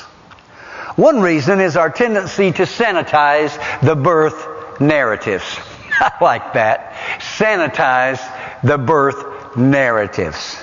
One 0.96 1.22
reason 1.22 1.60
is 1.60 1.78
our 1.78 1.90
tendency 1.90 2.52
to 2.52 2.64
sanitize 2.64 3.58
the 3.82 3.96
birth 3.96 4.80
narratives. 4.80 5.44
I 6.00 6.12
like 6.22 6.54
that. 6.54 6.94
Sanitize 7.20 8.22
the 8.64 8.78
birth 8.78 9.58
narratives. 9.58 10.62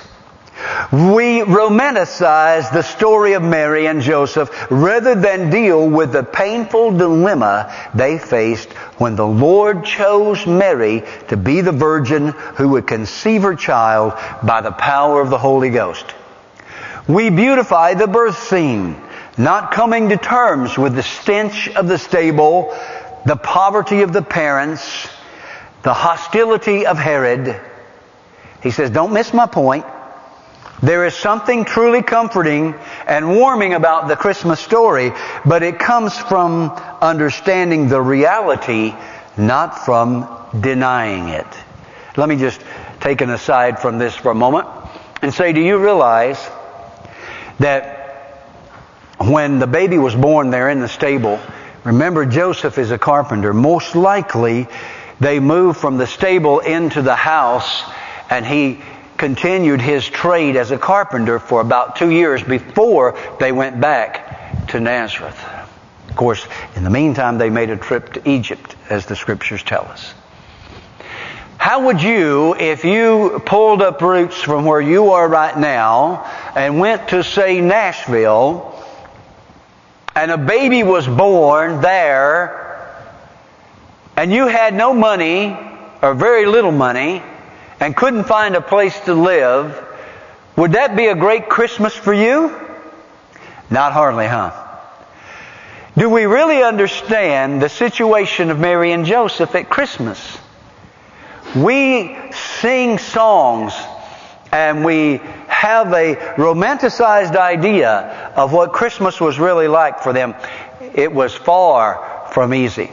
We 0.91 1.39
romanticize 1.39 2.71
the 2.73 2.81
story 2.81 3.33
of 3.33 3.43
Mary 3.43 3.87
and 3.87 4.01
Joseph 4.01 4.49
rather 4.69 5.15
than 5.15 5.49
deal 5.49 5.87
with 5.89 6.11
the 6.11 6.23
painful 6.23 6.97
dilemma 6.97 7.73
they 7.93 8.17
faced 8.17 8.73
when 8.97 9.15
the 9.15 9.27
Lord 9.27 9.85
chose 9.85 10.45
Mary 10.45 11.03
to 11.29 11.37
be 11.37 11.61
the 11.61 11.71
virgin 11.71 12.29
who 12.57 12.69
would 12.69 12.87
conceive 12.87 13.43
her 13.43 13.55
child 13.55 14.13
by 14.43 14.61
the 14.61 14.71
power 14.71 15.21
of 15.21 15.29
the 15.29 15.37
Holy 15.37 15.69
Ghost. 15.69 16.13
We 17.09 17.31
beautify 17.31 17.95
the 17.95 18.05
birth 18.05 18.37
scene, 18.37 18.95
not 19.35 19.71
coming 19.71 20.09
to 20.09 20.17
terms 20.17 20.77
with 20.77 20.93
the 20.93 21.01
stench 21.01 21.67
of 21.69 21.87
the 21.87 21.97
stable, 21.97 22.77
the 23.25 23.35
poverty 23.35 24.03
of 24.03 24.13
the 24.13 24.21
parents, 24.21 25.09
the 25.81 25.91
hostility 25.91 26.85
of 26.85 26.99
Herod. 26.99 27.59
He 28.61 28.69
says, 28.69 28.91
don't 28.91 29.11
miss 29.11 29.33
my 29.33 29.47
point. 29.47 29.87
There 30.83 31.03
is 31.03 31.15
something 31.15 31.65
truly 31.65 32.03
comforting 32.03 32.75
and 33.07 33.35
warming 33.35 33.73
about 33.73 34.07
the 34.07 34.15
Christmas 34.15 34.59
story, 34.59 35.11
but 35.43 35.63
it 35.63 35.79
comes 35.79 36.15
from 36.15 36.69
understanding 37.01 37.89
the 37.89 37.99
reality, 37.99 38.93
not 39.35 39.83
from 39.83 40.29
denying 40.61 41.29
it. 41.29 41.47
Let 42.17 42.29
me 42.29 42.35
just 42.35 42.61
take 42.99 43.21
an 43.21 43.31
aside 43.31 43.79
from 43.79 43.97
this 43.97 44.15
for 44.15 44.29
a 44.29 44.35
moment 44.35 44.67
and 45.23 45.33
say, 45.33 45.53
do 45.53 45.59
you 45.59 45.79
realize 45.79 46.37
that 47.59 47.99
when 49.17 49.59
the 49.59 49.67
baby 49.67 49.97
was 49.97 50.15
born 50.15 50.49
there 50.49 50.69
in 50.69 50.79
the 50.79 50.87
stable, 50.87 51.39
remember 51.83 52.25
Joseph 52.25 52.77
is 52.77 52.91
a 52.91 52.97
carpenter. 52.97 53.53
Most 53.53 53.95
likely 53.95 54.67
they 55.19 55.39
moved 55.39 55.79
from 55.79 55.97
the 55.97 56.07
stable 56.07 56.59
into 56.59 57.01
the 57.01 57.15
house 57.15 57.83
and 58.29 58.45
he 58.45 58.81
continued 59.17 59.81
his 59.81 60.07
trade 60.07 60.55
as 60.55 60.71
a 60.71 60.77
carpenter 60.77 61.39
for 61.39 61.59
about 61.59 61.97
two 61.97 62.09
years 62.09 62.41
before 62.41 63.17
they 63.39 63.51
went 63.51 63.81
back 63.81 64.67
to 64.67 64.79
Nazareth. 64.79 65.37
Of 66.07 66.15
course, 66.15 66.47
in 66.75 66.83
the 66.83 66.89
meantime, 66.89 67.37
they 67.37 67.49
made 67.49 67.69
a 67.69 67.77
trip 67.77 68.13
to 68.13 68.29
Egypt, 68.29 68.75
as 68.89 69.05
the 69.05 69.15
scriptures 69.15 69.61
tell 69.61 69.83
us. 69.83 70.13
How 71.59 71.87
would 71.87 72.01
you, 72.01 72.55
if 72.55 72.85
you 72.85 73.41
pulled 73.45 73.81
up 73.81 74.01
roots 74.01 74.41
from 74.41 74.63
where 74.63 74.79
you 74.79 75.11
are 75.11 75.27
right 75.27 75.55
now 75.59 76.23
and 76.55 76.79
went 76.79 77.09
to, 77.09 77.21
say, 77.21 77.59
Nashville, 77.59 78.73
and 80.15 80.31
a 80.31 80.37
baby 80.37 80.83
was 80.83 81.05
born 81.05 81.81
there, 81.81 82.95
and 84.15 84.31
you 84.31 84.47
had 84.47 84.73
no 84.73 84.93
money, 84.93 85.59
or 86.01 86.13
very 86.13 86.45
little 86.45 86.71
money, 86.71 87.21
and 87.81 87.93
couldn't 87.93 88.23
find 88.23 88.55
a 88.55 88.61
place 88.61 88.97
to 89.01 89.13
live, 89.13 89.85
would 90.55 90.71
that 90.71 90.95
be 90.95 91.07
a 91.07 91.15
great 91.15 91.49
Christmas 91.49 91.93
for 91.93 92.13
you? 92.13 92.55
Not 93.69 93.91
hardly, 93.91 94.27
huh? 94.27 94.53
Do 95.97 96.09
we 96.09 96.23
really 96.23 96.63
understand 96.63 97.61
the 97.61 97.67
situation 97.67 98.49
of 98.49 98.59
Mary 98.59 98.93
and 98.93 99.05
Joseph 99.05 99.53
at 99.55 99.69
Christmas? 99.69 100.37
We 101.55 102.15
sing 102.31 102.99
songs 102.99 103.73
and 104.51 104.85
we 104.85 105.17
have 105.47 105.91
a 105.93 106.15
romanticized 106.35 107.35
idea 107.35 108.33
of 108.35 108.53
what 108.53 108.71
Christmas 108.71 109.19
was 109.19 109.39
really 109.39 109.67
like 109.67 110.01
for 110.01 110.13
them. 110.13 110.35
It 110.93 111.11
was 111.11 111.33
far 111.33 112.27
from 112.31 112.53
easy. 112.53 112.91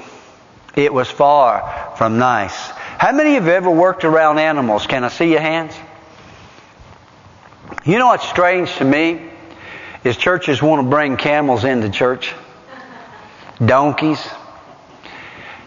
It 0.75 0.93
was 0.93 1.11
far 1.11 1.95
from 1.97 2.19
nice. 2.19 2.57
How 2.99 3.13
many 3.13 3.37
of 3.37 3.45
you 3.45 3.51
ever 3.51 3.71
worked 3.71 4.05
around 4.05 4.39
animals? 4.39 4.87
Can 4.87 5.05
I 5.05 5.09
see 5.09 5.31
your 5.31 5.41
hands? 5.41 5.75
You 7.85 7.99
know 7.99 8.07
what's 8.07 8.29
strange 8.29 8.75
to 8.77 8.85
me? 8.85 9.31
Is 10.05 10.17
churches 10.17 10.63
want 10.63 10.83
to 10.83 10.89
bring 10.89 11.17
camels 11.17 11.65
into 11.65 11.91
church. 11.91 12.35
Donkeys. 13.65 14.27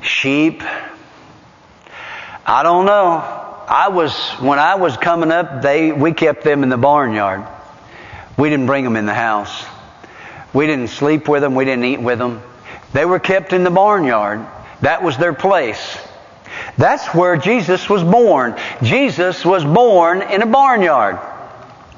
Sheep. 0.01 0.63
I 2.45 2.63
don't 2.63 2.85
know. 2.85 3.17
I 3.67 3.89
was, 3.89 4.17
when 4.39 4.57
I 4.57 4.75
was 4.75 4.97
coming 4.97 5.31
up, 5.31 5.61
they, 5.61 5.91
we 5.91 6.13
kept 6.13 6.43
them 6.43 6.63
in 6.63 6.69
the 6.69 6.77
barnyard. 6.77 7.45
We 8.37 8.49
didn't 8.49 8.65
bring 8.65 8.83
them 8.83 8.95
in 8.95 9.05
the 9.05 9.13
house. 9.13 9.65
We 10.53 10.65
didn't 10.65 10.87
sleep 10.87 11.27
with 11.27 11.41
them. 11.41 11.55
We 11.55 11.65
didn't 11.65 11.85
eat 11.85 12.01
with 12.01 12.17
them. 12.17 12.41
They 12.93 13.05
were 13.05 13.19
kept 13.19 13.53
in 13.53 13.63
the 13.63 13.69
barnyard. 13.69 14.45
That 14.81 15.03
was 15.03 15.17
their 15.17 15.33
place. 15.33 15.99
That's 16.77 17.05
where 17.13 17.37
Jesus 17.37 17.87
was 17.89 18.03
born. 18.03 18.55
Jesus 18.81 19.45
was 19.45 19.63
born 19.63 20.21
in 20.21 20.41
a 20.41 20.47
barnyard. 20.47 21.19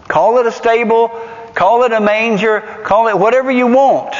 Call 0.07 0.39
it 0.39 0.45
a 0.45 0.51
stable, 0.51 1.07
call 1.55 1.83
it 1.83 1.93
a 1.93 2.01
manger, 2.01 2.61
call 2.83 3.07
it 3.07 3.17
whatever 3.17 3.49
you 3.49 3.67
want. 3.67 4.13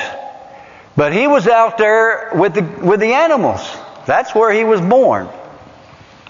But 0.96 1.12
he 1.12 1.28
was 1.28 1.48
out 1.48 1.78
there 1.78 2.32
with 2.36 2.54
the, 2.54 2.62
with 2.62 3.00
the 3.00 3.14
animals. 3.14 3.60
That's 4.06 4.34
where 4.34 4.54
he 4.54 4.64
was 4.64 4.80
born. 4.80 5.28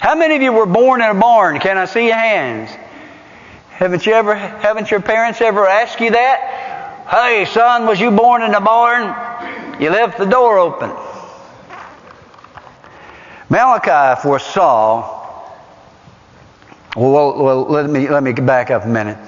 How 0.02 0.16
many 0.16 0.36
of 0.36 0.42
you 0.42 0.52
were 0.52 0.66
born 0.66 1.00
in 1.04 1.12
a 1.12 1.14
barn? 1.14 1.60
Can 1.60 1.78
I 1.78 1.86
see 1.86 2.08
your 2.08 2.16
hands? 2.16 2.72
Haven't 3.70 4.04
you 4.08 4.14
ever, 4.14 4.34
haven't 4.34 4.90
your 4.90 5.00
parents 5.00 5.40
ever 5.42 5.68
asked 5.68 6.00
you 6.00 6.10
that? 6.10 7.06
Hey, 7.08 7.46
son, 7.46 7.86
was 7.86 8.00
you 8.00 8.10
born 8.10 8.42
in 8.42 8.52
a 8.56 8.60
barn? 8.60 9.80
You 9.80 9.92
left 9.92 10.18
the 10.18 10.26
door 10.26 10.58
open. 10.58 10.90
Malachi 13.48 14.20
foresaw, 14.24 15.46
well, 16.98 17.44
well, 17.44 17.66
let 17.66 17.88
me, 17.88 18.10
let 18.10 18.24
me 18.24 18.34
back 18.34 18.72
up 18.72 18.86
a 18.86 18.88
minute. 18.88 19.20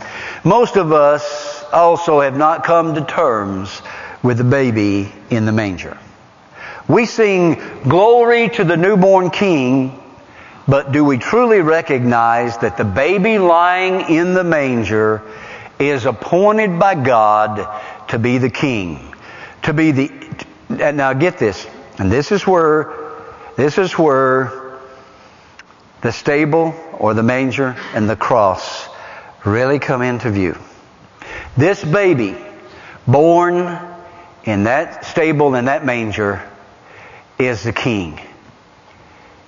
Most 0.43 0.75
of 0.75 0.91
us 0.91 1.63
also 1.71 2.19
have 2.19 2.35
not 2.35 2.63
come 2.63 2.95
to 2.95 3.05
terms 3.05 3.83
with 4.23 4.39
the 4.39 4.43
baby 4.43 5.13
in 5.29 5.45
the 5.45 5.51
manger. 5.51 5.99
We 6.87 7.05
sing 7.05 7.61
glory 7.87 8.49
to 8.49 8.63
the 8.63 8.75
newborn 8.75 9.29
king 9.29 9.99
but 10.67 10.91
do 10.91 11.03
we 11.03 11.17
truly 11.17 11.61
recognize 11.61 12.57
that 12.59 12.77
the 12.77 12.85
baby 12.85 13.37
lying 13.37 14.13
in 14.15 14.33
the 14.33 14.43
manger 14.43 15.21
is 15.79 16.05
appointed 16.05 16.79
by 16.79 16.95
God 16.95 18.07
to 18.09 18.19
be 18.19 18.37
the 18.37 18.49
king? 18.49 19.13
To 19.63 19.73
be 19.73 19.91
the, 19.91 20.45
now 20.69 21.13
get 21.13 21.37
this, 21.37 21.67
and 21.97 22.11
this 22.11 22.31
is 22.31 22.47
where, 22.47 22.93
this 23.55 23.77
is 23.77 23.97
where 23.97 24.79
the 26.01 26.11
stable 26.11 26.73
or 26.97 27.13
the 27.13 27.23
manger 27.23 27.75
and 27.93 28.09
the 28.09 28.15
cross 28.15 28.87
really 29.45 29.79
come 29.79 30.01
into 30.01 30.29
view. 30.29 30.57
This 31.57 31.83
baby, 31.83 32.37
born 33.05 33.79
in 34.45 34.63
that 34.63 35.05
stable, 35.05 35.55
in 35.55 35.65
that 35.65 35.85
manger, 35.85 36.41
is 37.37 37.63
the 37.63 37.73
king. 37.73 38.19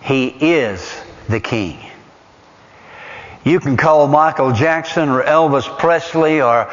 He 0.02 0.28
is 0.28 1.02
the 1.27 1.39
king. 1.39 1.79
You 3.44 3.60
can 3.60 3.77
call 3.77 4.08
Michael 4.08 4.53
Jackson 4.53 5.10
or 5.10 5.24
Elvis 5.24 5.77
Presley 5.77 6.41
or 6.41 6.65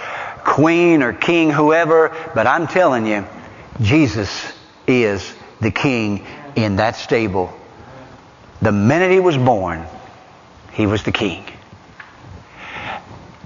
Queen 0.45 1.03
or 1.03 1.13
King, 1.13 1.51
whoever, 1.51 2.17
but 2.35 2.47
I'm 2.47 2.67
telling 2.67 3.07
you, 3.07 3.27
Jesus 3.81 4.53
is 4.87 5.35
the 5.61 5.71
king 5.71 6.27
in 6.57 6.77
that 6.77 6.97
stable. 6.97 7.53
The 8.61 8.73
minute 8.73 9.11
he 9.11 9.21
was 9.21 9.37
born, 9.37 9.85
he 10.73 10.87
was 10.87 11.03
the 11.03 11.13
king. 11.13 11.45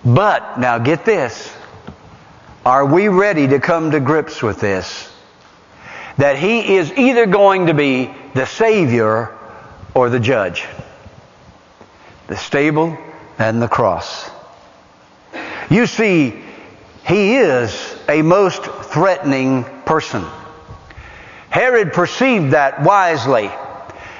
But, 0.04 0.60
now 0.60 0.78
get 0.78 1.04
this. 1.04 1.52
Are 2.64 2.86
we 2.86 3.08
ready 3.08 3.48
to 3.48 3.58
come 3.58 3.90
to 3.90 4.00
grips 4.00 4.42
with 4.42 4.60
this? 4.60 5.12
That 6.18 6.38
he 6.38 6.76
is 6.76 6.92
either 6.92 7.26
going 7.26 7.66
to 7.66 7.74
be 7.74 8.14
the 8.34 8.46
Savior 8.46 9.36
or 9.94 10.10
the 10.10 10.20
judge. 10.20 10.66
The 12.28 12.36
stable 12.36 12.96
and 13.38 13.60
the 13.62 13.68
cross. 13.68 14.30
You 15.70 15.86
see, 15.86 16.42
he 17.06 17.36
is 17.36 17.96
a 18.08 18.22
most 18.22 18.64
threatening 18.64 19.64
person. 19.84 20.24
Herod 21.50 21.92
perceived 21.92 22.52
that 22.52 22.82
wisely 22.82 23.50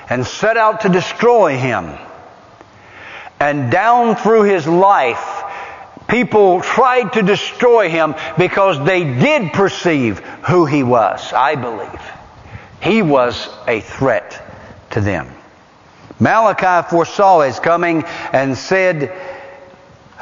and 0.09 0.27
set 0.27 0.57
out 0.57 0.83
to 0.83 0.89
destroy 0.89 1.57
him. 1.57 1.99
And 3.39 3.71
down 3.71 4.17
through 4.17 4.45
his 4.45 4.67
life, 4.67 5.43
people 6.09 6.61
tried 6.63 7.13
to 7.15 7.23
destroy 7.23 7.89
him 7.89 8.15
because 8.39 8.83
they 8.85 9.05
did 9.05 9.53
perceive 9.53 10.21
who 10.49 10.65
he 10.65 10.83
was, 10.83 11.33
I 11.33 11.57
believe. 11.57 12.01
He 12.81 13.03
was 13.03 13.49
a 13.67 13.81
threat 13.81 14.41
to 14.91 15.01
them. 15.01 15.36
Malachi 16.19 16.89
foresaw 16.89 17.41
his 17.41 17.61
coming 17.61 18.05
and 18.33 18.57
said, 18.57 19.13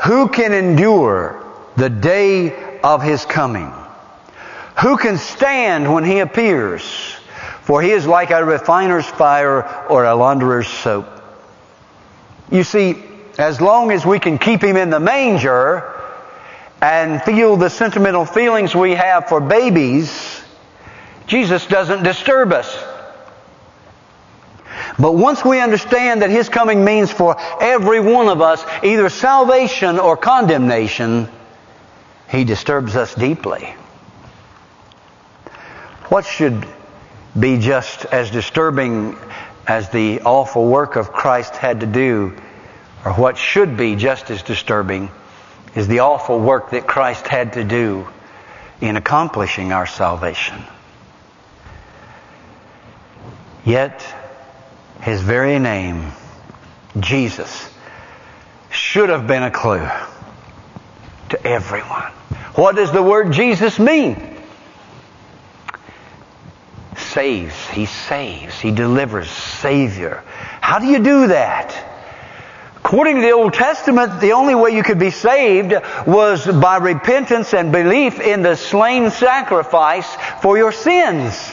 Who 0.04 0.28
can 0.28 0.52
endure 0.52 1.44
the 1.76 1.90
day 1.90 2.80
of 2.80 3.02
his 3.02 3.24
coming? 3.24 3.72
Who 4.82 4.96
can 4.96 5.18
stand 5.18 5.92
when 5.92 6.04
he 6.04 6.18
appears? 6.18 6.82
For 7.62 7.80
he 7.80 7.90
is 7.90 8.06
like 8.06 8.30
a 8.30 8.44
refiner's 8.44 9.06
fire 9.06 9.86
or 9.88 10.04
a 10.04 10.14
launderer's 10.14 10.68
soap. 10.68 11.06
You 12.50 12.64
see, 12.64 13.02
as 13.38 13.60
long 13.60 13.90
as 13.90 14.04
we 14.04 14.18
can 14.18 14.38
keep 14.38 14.62
him 14.62 14.76
in 14.76 14.90
the 14.90 15.00
manger 15.00 15.90
and 16.80 17.22
feel 17.22 17.56
the 17.56 17.70
sentimental 17.70 18.26
feelings 18.26 18.74
we 18.74 18.92
have 18.92 19.28
for 19.28 19.40
babies, 19.40 20.42
Jesus 21.26 21.66
doesn't 21.66 22.02
disturb 22.02 22.52
us. 22.52 22.93
But 24.98 25.12
once 25.12 25.44
we 25.44 25.60
understand 25.60 26.22
that 26.22 26.30
His 26.30 26.48
coming 26.48 26.84
means 26.84 27.10
for 27.10 27.36
every 27.60 28.00
one 28.00 28.28
of 28.28 28.40
us 28.40 28.64
either 28.82 29.08
salvation 29.08 29.98
or 29.98 30.16
condemnation, 30.16 31.28
He 32.28 32.44
disturbs 32.44 32.94
us 32.94 33.14
deeply. 33.14 33.74
What 36.08 36.24
should 36.24 36.66
be 37.38 37.58
just 37.58 38.04
as 38.06 38.30
disturbing 38.30 39.16
as 39.66 39.88
the 39.90 40.20
awful 40.20 40.68
work 40.68 40.96
of 40.96 41.12
Christ 41.12 41.56
had 41.56 41.80
to 41.80 41.86
do, 41.86 42.36
or 43.04 43.12
what 43.14 43.36
should 43.36 43.76
be 43.76 43.96
just 43.96 44.30
as 44.30 44.42
disturbing, 44.42 45.10
is 45.74 45.88
the 45.88 46.00
awful 46.00 46.38
work 46.38 46.70
that 46.70 46.86
Christ 46.86 47.26
had 47.26 47.54
to 47.54 47.64
do 47.64 48.06
in 48.80 48.96
accomplishing 48.96 49.72
our 49.72 49.86
salvation. 49.86 50.62
Yet, 53.64 54.04
his 55.04 55.20
very 55.20 55.58
name, 55.58 56.12
Jesus, 56.98 57.68
should 58.70 59.10
have 59.10 59.26
been 59.26 59.42
a 59.42 59.50
clue 59.50 59.86
to 61.28 61.46
everyone. 61.46 62.10
What 62.54 62.76
does 62.76 62.90
the 62.90 63.02
word 63.02 63.32
Jesus 63.32 63.78
mean? 63.78 64.16
Saves. 66.96 67.54
He 67.68 67.84
saves. 67.84 68.58
He 68.58 68.70
delivers. 68.70 69.28
Savior. 69.28 70.22
How 70.62 70.78
do 70.78 70.86
you 70.86 71.00
do 71.00 71.26
that? 71.26 71.76
According 72.76 73.16
to 73.16 73.22
the 73.22 73.32
Old 73.32 73.52
Testament, 73.52 74.20
the 74.20 74.32
only 74.32 74.54
way 74.54 74.70
you 74.70 74.82
could 74.82 74.98
be 74.98 75.10
saved 75.10 75.74
was 76.06 76.46
by 76.46 76.78
repentance 76.78 77.52
and 77.52 77.72
belief 77.72 78.20
in 78.20 78.42
the 78.42 78.56
slain 78.56 79.10
sacrifice 79.10 80.08
for 80.40 80.56
your 80.56 80.72
sins. 80.72 81.52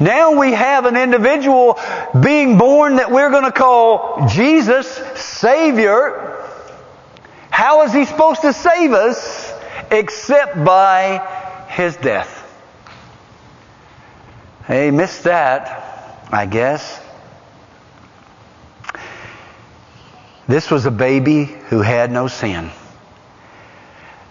Now 0.00 0.38
we 0.38 0.52
have 0.52 0.84
an 0.84 0.96
individual 0.96 1.78
being 2.22 2.58
born 2.58 2.96
that 2.96 3.10
we're 3.10 3.30
going 3.30 3.44
to 3.44 3.52
call 3.52 4.28
Jesus, 4.28 4.86
Savior. 5.16 6.44
How 7.50 7.82
is 7.82 7.92
He 7.92 8.04
supposed 8.04 8.42
to 8.42 8.52
save 8.52 8.92
us 8.92 9.52
except 9.90 10.64
by 10.64 11.66
His 11.68 11.96
death? 11.96 12.34
Hey, 14.66 14.90
missed 14.90 15.24
that, 15.24 16.28
I 16.30 16.46
guess. 16.46 17.00
This 20.46 20.70
was 20.70 20.86
a 20.86 20.90
baby 20.90 21.44
who 21.44 21.80
had 21.80 22.10
no 22.12 22.28
sin. 22.28 22.70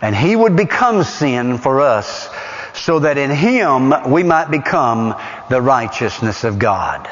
And 0.02 0.16
He 0.16 0.36
would 0.36 0.56
become 0.56 1.04
sin 1.04 1.58
for 1.58 1.82
us 1.82 2.30
so 2.78 3.00
that 3.00 3.18
in 3.18 3.32
Him 3.32 3.94
we 4.10 4.24
might 4.24 4.50
become 4.50 5.16
the 5.50 5.62
righteousness 5.62 6.44
of 6.44 6.60
God. 6.60 7.10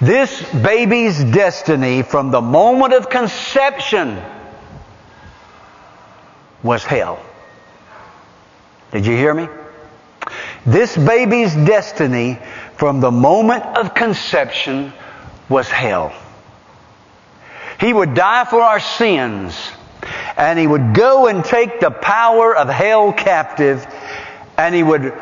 This 0.00 0.42
baby's 0.52 1.22
destiny 1.22 2.02
from 2.02 2.30
the 2.30 2.40
moment 2.40 2.94
of 2.94 3.10
conception 3.10 4.20
was 6.62 6.84
hell. 6.84 7.20
Did 8.92 9.06
you 9.06 9.16
hear 9.16 9.34
me? 9.34 9.48
This 10.66 10.96
baby's 10.96 11.54
destiny 11.54 12.38
from 12.76 13.00
the 13.00 13.10
moment 13.10 13.64
of 13.64 13.94
conception 13.94 14.92
was 15.48 15.68
hell. 15.68 16.12
He 17.80 17.92
would 17.92 18.14
die 18.14 18.44
for 18.44 18.60
our 18.60 18.80
sins 18.80 19.56
and 20.36 20.58
he 20.58 20.66
would 20.66 20.94
go 20.94 21.26
and 21.26 21.44
take 21.44 21.80
the 21.80 21.90
power 21.90 22.56
of 22.56 22.68
hell 22.68 23.12
captive 23.12 23.86
and 24.58 24.74
he 24.74 24.82
would 24.82 25.14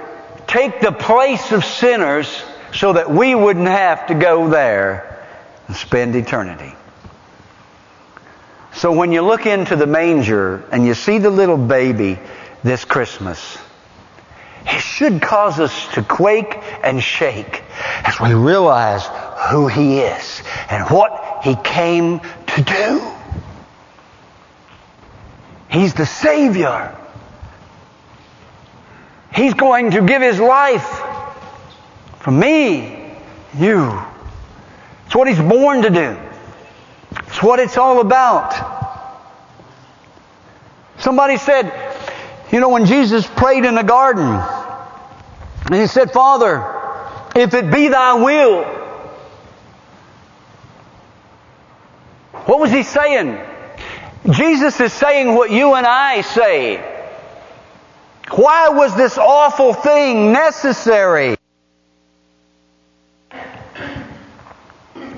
take 0.46 0.80
the 0.80 0.90
place 0.90 1.52
of 1.52 1.64
sinners 1.64 2.42
so 2.72 2.94
that 2.94 3.10
we 3.10 3.34
wouldn't 3.34 3.68
have 3.68 4.06
to 4.06 4.14
go 4.14 4.48
there 4.48 5.28
and 5.68 5.76
spend 5.76 6.16
eternity. 6.16 6.74
So 8.72 8.92
when 8.92 9.12
you 9.12 9.22
look 9.22 9.46
into 9.46 9.76
the 9.76 9.86
manger 9.86 10.64
and 10.72 10.86
you 10.86 10.94
see 10.94 11.18
the 11.18 11.30
little 11.30 11.58
baby 11.58 12.18
this 12.62 12.84
Christmas, 12.84 13.58
it 14.64 14.80
should 14.80 15.22
cause 15.22 15.60
us 15.60 15.94
to 15.94 16.02
quake 16.02 16.58
and 16.82 17.02
shake 17.02 17.62
as 18.04 18.18
we 18.18 18.34
realize 18.34 19.06
who 19.50 19.68
He 19.68 20.00
is 20.00 20.42
and 20.70 20.88
what 20.90 21.40
He 21.44 21.54
came 21.56 22.20
to 22.20 22.62
do. 22.62 23.12
He's 25.68 25.94
the 25.94 26.06
Savior. 26.06 26.96
He's 29.34 29.54
going 29.54 29.92
to 29.92 30.02
give 30.02 30.22
His 30.22 30.40
life 30.40 31.02
for 32.20 32.30
me, 32.30 33.14
you. 33.56 34.02
It's 35.06 35.14
what 35.14 35.28
He's 35.28 35.38
born 35.38 35.82
to 35.82 35.90
do. 35.90 36.18
It's 37.28 37.42
what 37.42 37.60
it's 37.60 37.76
all 37.76 38.00
about. 38.00 38.74
Somebody 40.98 41.36
said, 41.36 41.72
you 42.50 42.60
know, 42.60 42.70
when 42.70 42.86
Jesus 42.86 43.26
prayed 43.26 43.64
in 43.64 43.74
the 43.74 43.82
garden, 43.82 44.26
and 45.66 45.74
He 45.74 45.86
said, 45.86 46.12
Father, 46.12 46.64
if 47.36 47.54
it 47.54 47.70
be 47.70 47.88
Thy 47.88 48.14
will, 48.14 48.64
what 52.46 52.58
was 52.58 52.70
He 52.70 52.82
saying? 52.82 53.38
Jesus 54.30 54.80
is 54.80 54.92
saying 54.92 55.34
what 55.34 55.50
you 55.50 55.74
and 55.74 55.86
I 55.86 56.22
say. 56.22 56.95
Why 58.30 58.68
was 58.70 58.96
this 58.96 59.18
awful 59.18 59.72
thing 59.72 60.32
necessary? 60.32 61.36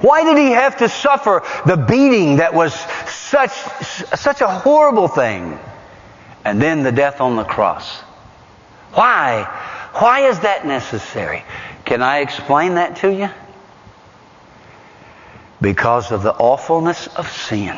Why 0.01 0.23
did 0.25 0.39
he 0.39 0.53
have 0.53 0.77
to 0.79 0.89
suffer 0.89 1.43
the 1.67 1.77
beating 1.77 2.37
that 2.37 2.55
was 2.55 2.75
such, 3.09 3.51
such 3.51 4.41
a 4.41 4.49
horrible 4.49 5.09
thing? 5.09 5.59
And 6.45 6.63
then 6.63 6.83
the 6.83 6.93
death 6.93 7.21
on 7.21 7.37
the 7.37 7.45
cross. 7.45 8.01
Why? 8.93 9.43
Why 9.95 10.29
is 10.29 10.41
that 10.41 10.67
necessary? 10.67 11.45
Can 11.85 12.03
I 12.03 12.19
explain 12.19 12.75
that 12.75 12.97
to 12.99 13.13
you? 13.13 13.29
because 15.61 16.13
of 16.13 16.23
the 16.23 16.33
awfulness 16.33 17.07
of 17.09 17.31
sin. 17.31 17.77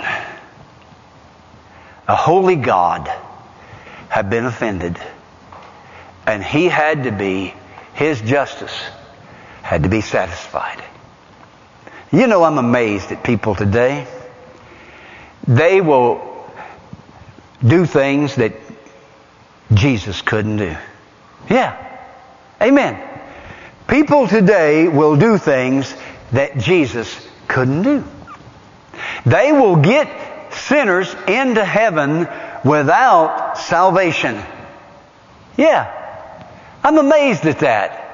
A 2.09 2.17
holy 2.17 2.57
God 2.57 3.11
had 4.09 4.29
been 4.29 4.45
offended, 4.45 4.99
and 6.27 6.45
he 6.45 6.67
had 6.67 7.05
to 7.05 7.13
be, 7.13 7.55
his 7.95 8.21
justice 8.21 8.79
had 9.63 9.83
to 9.85 9.89
be 9.89 10.01
satisfied. 10.01 10.83
You 12.13 12.27
know, 12.27 12.43
I'm 12.43 12.59
amazed 12.59 13.13
at 13.13 13.23
people 13.23 13.55
today. 13.55 14.07
They 15.47 15.81
will 15.81 16.21
do 17.65 17.87
things 17.87 18.37
that 18.37 18.55
Jesus 19.73 20.23
couldn't 20.23 20.57
do. 20.57 20.77
Yeah. 21.49 21.77
Amen. 22.61 23.01
People 23.87 24.29
today 24.29 24.89
will 24.89 25.17
do 25.17 25.39
things 25.39 25.95
that 26.33 26.59
Jesus 26.59 27.29
couldn't 27.49 27.83
do. 27.83 28.05
They 29.25 29.53
will 29.53 29.77
get 29.77 30.53
sinners 30.53 31.15
into 31.27 31.65
heaven 31.65 32.29
without 32.65 33.59
salvation. 33.59 34.41
Yeah. 35.57 36.00
I'm 36.83 36.99
amazed 36.99 37.47
at 37.47 37.61
that. 37.61 38.07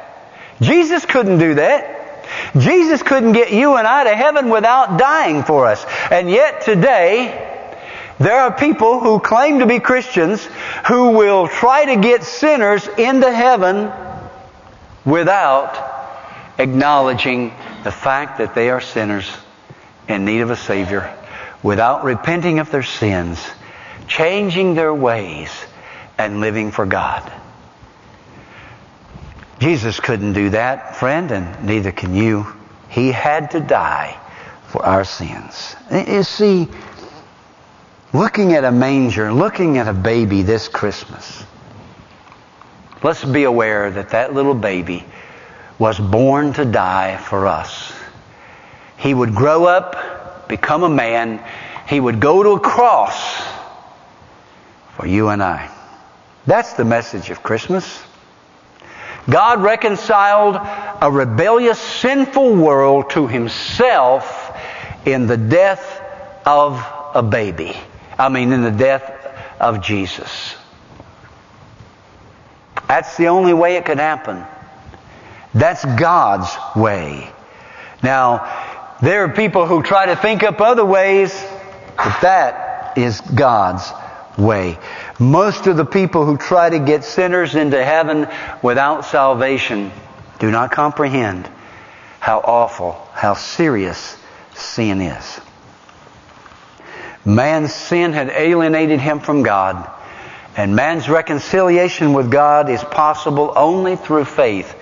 Jesus 0.60 1.04
couldn't 1.04 1.38
do 1.38 1.54
that. 1.54 1.94
Jesus 2.58 3.02
couldn't 3.02 3.32
get 3.32 3.52
you 3.52 3.76
and 3.76 3.86
I 3.86 4.04
to 4.04 4.16
heaven 4.16 4.48
without 4.48 4.98
dying 4.98 5.44
for 5.44 5.66
us. 5.66 5.84
And 6.10 6.28
yet 6.28 6.62
today, 6.62 7.54
there 8.18 8.40
are 8.40 8.52
people 8.52 9.00
who 9.00 9.20
claim 9.20 9.60
to 9.60 9.66
be 9.66 9.78
Christians 9.78 10.44
who 10.88 11.10
will 11.10 11.48
try 11.48 11.94
to 11.94 12.00
get 12.00 12.24
sinners 12.24 12.86
into 12.98 13.30
heaven 13.30 13.92
without 15.04 15.94
acknowledging 16.58 17.52
the 17.84 17.92
fact 17.92 18.38
that 18.38 18.54
they 18.54 18.70
are 18.70 18.80
sinners 18.80 19.30
in 20.08 20.24
need 20.24 20.40
of 20.40 20.50
a 20.50 20.56
Savior, 20.56 21.14
without 21.62 22.04
repenting 22.04 22.58
of 22.58 22.70
their 22.70 22.82
sins, 22.82 23.44
changing 24.08 24.74
their 24.74 24.94
ways, 24.94 25.50
and 26.16 26.40
living 26.40 26.70
for 26.70 26.86
God. 26.86 27.30
Jesus 29.58 30.00
couldn't 30.00 30.34
do 30.34 30.50
that, 30.50 30.96
friend, 30.96 31.30
and 31.30 31.64
neither 31.64 31.92
can 31.92 32.14
you. 32.14 32.46
He 32.88 33.10
had 33.10 33.52
to 33.52 33.60
die 33.60 34.18
for 34.68 34.84
our 34.84 35.04
sins. 35.04 35.74
You 35.90 36.22
see, 36.22 36.68
looking 38.12 38.52
at 38.52 38.64
a 38.64 38.70
manger, 38.70 39.32
looking 39.32 39.78
at 39.78 39.88
a 39.88 39.94
baby 39.94 40.42
this 40.42 40.68
Christmas, 40.68 41.44
let's 43.02 43.24
be 43.24 43.44
aware 43.44 43.90
that 43.90 44.10
that 44.10 44.34
little 44.34 44.54
baby 44.54 45.04
was 45.78 45.98
born 45.98 46.52
to 46.54 46.64
die 46.64 47.16
for 47.16 47.46
us. 47.46 47.92
He 48.98 49.12
would 49.12 49.34
grow 49.34 49.64
up, 49.64 50.48
become 50.48 50.82
a 50.82 50.88
man, 50.88 51.42
he 51.88 52.00
would 52.00 52.20
go 52.20 52.42
to 52.42 52.50
a 52.50 52.60
cross 52.60 53.42
for 54.96 55.06
you 55.06 55.28
and 55.28 55.42
I. 55.42 55.70
That's 56.46 56.74
the 56.74 56.84
message 56.84 57.30
of 57.30 57.42
Christmas. 57.42 58.02
God 59.28 59.62
reconciled 59.62 60.56
a 60.56 61.10
rebellious, 61.10 61.80
sinful 61.80 62.54
world 62.54 63.10
to 63.10 63.26
himself 63.26 64.56
in 65.04 65.26
the 65.26 65.36
death 65.36 66.00
of 66.46 66.84
a 67.14 67.22
baby. 67.22 67.76
I 68.18 68.28
mean, 68.28 68.52
in 68.52 68.62
the 68.62 68.70
death 68.70 69.12
of 69.60 69.82
Jesus. 69.82 70.56
That's 72.86 73.16
the 73.16 73.28
only 73.28 73.52
way 73.52 73.76
it 73.76 73.84
could 73.84 73.98
happen. 73.98 74.44
That's 75.54 75.84
God's 75.84 76.54
way. 76.76 77.30
Now, 78.02 78.96
there 79.02 79.24
are 79.24 79.32
people 79.32 79.66
who 79.66 79.82
try 79.82 80.06
to 80.06 80.16
think 80.16 80.42
up 80.42 80.60
other 80.60 80.84
ways, 80.84 81.32
but 81.96 82.20
that 82.20 82.96
is 82.96 83.20
God's 83.20 83.90
way. 84.36 84.78
Most 85.18 85.66
of 85.66 85.76
the 85.76 85.84
people 85.84 86.26
who 86.26 86.36
try 86.36 86.70
to 86.70 86.78
get 86.78 87.04
sinners 87.04 87.54
into 87.54 87.82
heaven 87.82 88.28
without 88.62 89.04
salvation 89.04 89.92
do 90.38 90.50
not 90.50 90.70
comprehend 90.70 91.48
how 92.20 92.40
awful, 92.40 92.92
how 93.12 93.34
serious 93.34 94.16
sin 94.54 95.00
is. 95.00 95.40
Man's 97.24 97.74
sin 97.74 98.12
had 98.12 98.30
alienated 98.30 99.00
him 99.00 99.20
from 99.20 99.42
God, 99.42 99.90
and 100.56 100.76
man's 100.76 101.08
reconciliation 101.08 102.12
with 102.12 102.30
God 102.30 102.70
is 102.70 102.82
possible 102.84 103.52
only 103.56 103.96
through 103.96 104.24
faith 104.24 104.74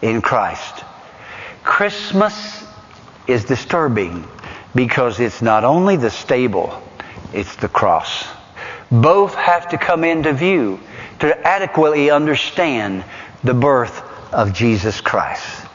in 0.00 0.22
Christ. 0.22 0.84
Christmas 1.64 2.64
is 3.26 3.44
disturbing 3.44 4.26
because 4.74 5.20
it's 5.20 5.42
not 5.42 5.64
only 5.64 5.96
the 5.96 6.10
stable, 6.10 6.82
it's 7.32 7.56
the 7.56 7.68
cross. 7.68 8.26
Both 8.90 9.34
have 9.34 9.68
to 9.70 9.78
come 9.78 10.04
into 10.04 10.32
view 10.32 10.80
to 11.20 11.46
adequately 11.46 12.10
understand 12.10 13.04
the 13.44 13.54
birth 13.54 14.02
of 14.32 14.52
Jesus 14.52 15.00
Christ. 15.00 15.66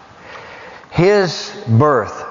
His 0.92 1.52
birth 1.68 2.26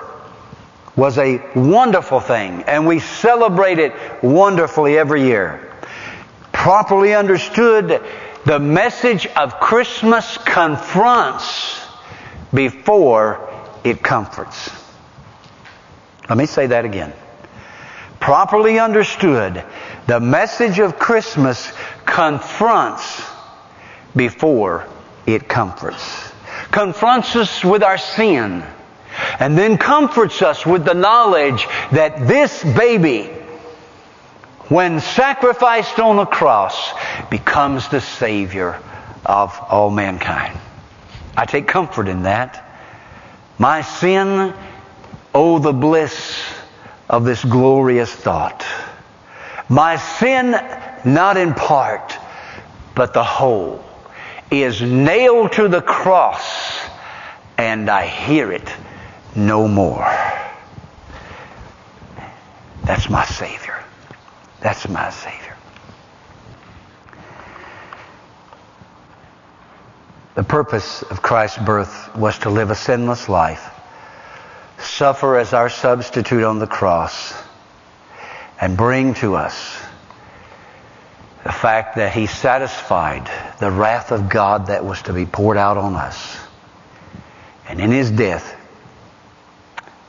was 0.97 1.19
a 1.19 1.43
wonderful 1.55 2.21
thing, 2.21 2.65
and 2.65 2.87
we 2.87 2.99
celebrate 2.99 3.79
it 3.79 3.95
wonderfully 4.23 4.99
every 4.99 5.23
year. 5.23 5.73
Properly 6.53 7.15
understood, 7.15 8.03
the 8.45 8.59
message 8.59 9.27
of 9.27 9.59
Christmas 9.59 10.37
confronts 10.39 11.81
before 12.53 13.49
it 13.85 14.03
comforts. 14.03 14.71
Let 16.29 16.39
me 16.39 16.47
say 16.47 16.67
that 16.67 16.85
again. 16.85 17.13
Properly 18.23 18.79
understood, 18.79 19.65
the 20.07 20.21
message 20.21 20.79
of 20.79 20.97
Christmas 20.97 21.73
confronts 22.07 23.21
before 24.15 24.87
it 25.27 25.49
comforts. 25.49 26.31
Confronts 26.71 27.35
us 27.35 27.65
with 27.65 27.83
our 27.83 27.99
sin 27.99 28.63
and 29.41 29.59
then 29.59 29.77
comforts 29.77 30.41
us 30.41 30.65
with 30.65 30.85
the 30.85 30.95
knowledge 30.95 31.67
that 31.91 32.29
this 32.29 32.63
baby, 32.63 33.25
when 34.69 35.01
sacrificed 35.01 35.99
on 35.99 36.15
the 36.15 36.25
cross, 36.25 36.93
becomes 37.29 37.89
the 37.89 38.01
Savior 38.01 38.81
of 39.27 39.59
all 39.69 39.91
mankind. 39.91 40.57
I 41.37 41.45
take 41.47 41.67
comfort 41.67 42.07
in 42.07 42.23
that. 42.23 42.73
My 43.59 43.83
sin, 43.83 44.55
oh, 45.35 45.59
the 45.59 45.73
bliss 45.73 46.62
of 47.13 47.25
this 47.25 47.45
glorious 47.45 48.11
thought. 48.11 48.67
My 49.69 49.97
sin, 49.97 50.53
not 51.05 51.37
in 51.37 51.55
part, 51.55 52.19
but 52.95 53.13
the 53.13 53.23
whole, 53.23 53.85
is 54.51 54.83
nailed 54.83 55.53
to 55.53 55.69
the 55.69 55.83
cross, 55.83 56.81
and 57.59 57.89
I 57.89 58.07
hear 58.07 58.51
it 58.51 58.69
no 59.37 59.69
more. 59.69 60.11
That's 62.85 63.09
my 63.09 63.25
Savior. 63.25 63.83
That's 64.61 64.89
my 64.89 65.11
Savior. 65.11 65.57
The 70.35 70.43
purpose 70.43 71.03
of 71.03 71.21
Christ's 71.21 71.59
birth 71.59 72.17
was 72.17 72.39
to 72.39 72.51
live 72.51 72.71
a 72.71 72.75
sinless 72.75 73.29
life, 73.29 73.72
suffer 75.03 75.37
as 75.37 75.53
our 75.53 75.69
substitute 75.69 76.45
on 76.45 76.61
the 76.61 76.67
cross, 76.69 77.35
and 78.61 78.77
bring 78.77 79.15
to 79.15 79.35
us 79.35 79.77
the 81.43 81.51
fact 81.51 81.97
that 81.97 82.13
He 82.13 82.27
satisfied 82.27 83.29
the 83.59 83.69
wrath 83.69 84.13
of 84.13 84.29
God 84.29 84.69
that 84.69 84.85
was 84.85 85.03
to 85.03 85.13
be 85.13 85.27
poured 85.27 85.57
out 85.57 85.77
on 85.77 85.97
us. 85.97 86.39
And 87.69 87.81
in 87.81 87.91
His 87.91 88.13
death, 88.13 88.57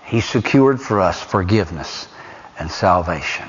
He 0.06 0.22
secured 0.22 0.80
for 0.80 1.00
us 1.00 1.20
forgiveness 1.20 2.08
and 2.60 2.70
salvation. 2.70 3.48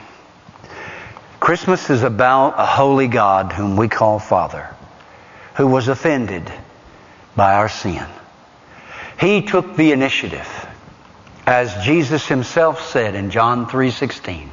Christmas 1.41 1.91
is 1.91 2.05
about 2.05 2.55
a 2.57 2.65
holy 2.65 3.09
God 3.09 3.53
whom 3.53 3.77
we 3.77 3.89
call 3.89 4.19
Father, 4.19 4.75
who 5.57 5.67
was 5.67 5.89
offended 5.89 6.51
by 7.37 7.57
our 7.57 7.69
sin. 7.69 8.07
He 9.21 9.43
took 9.43 9.77
the 9.77 9.93
initiative. 9.93 10.49
As 11.47 11.85
Jesus 11.85 12.27
himself 12.27 12.91
said 12.91 13.15
in 13.15 13.31
John 13.31 13.67
3:16, 13.67 14.51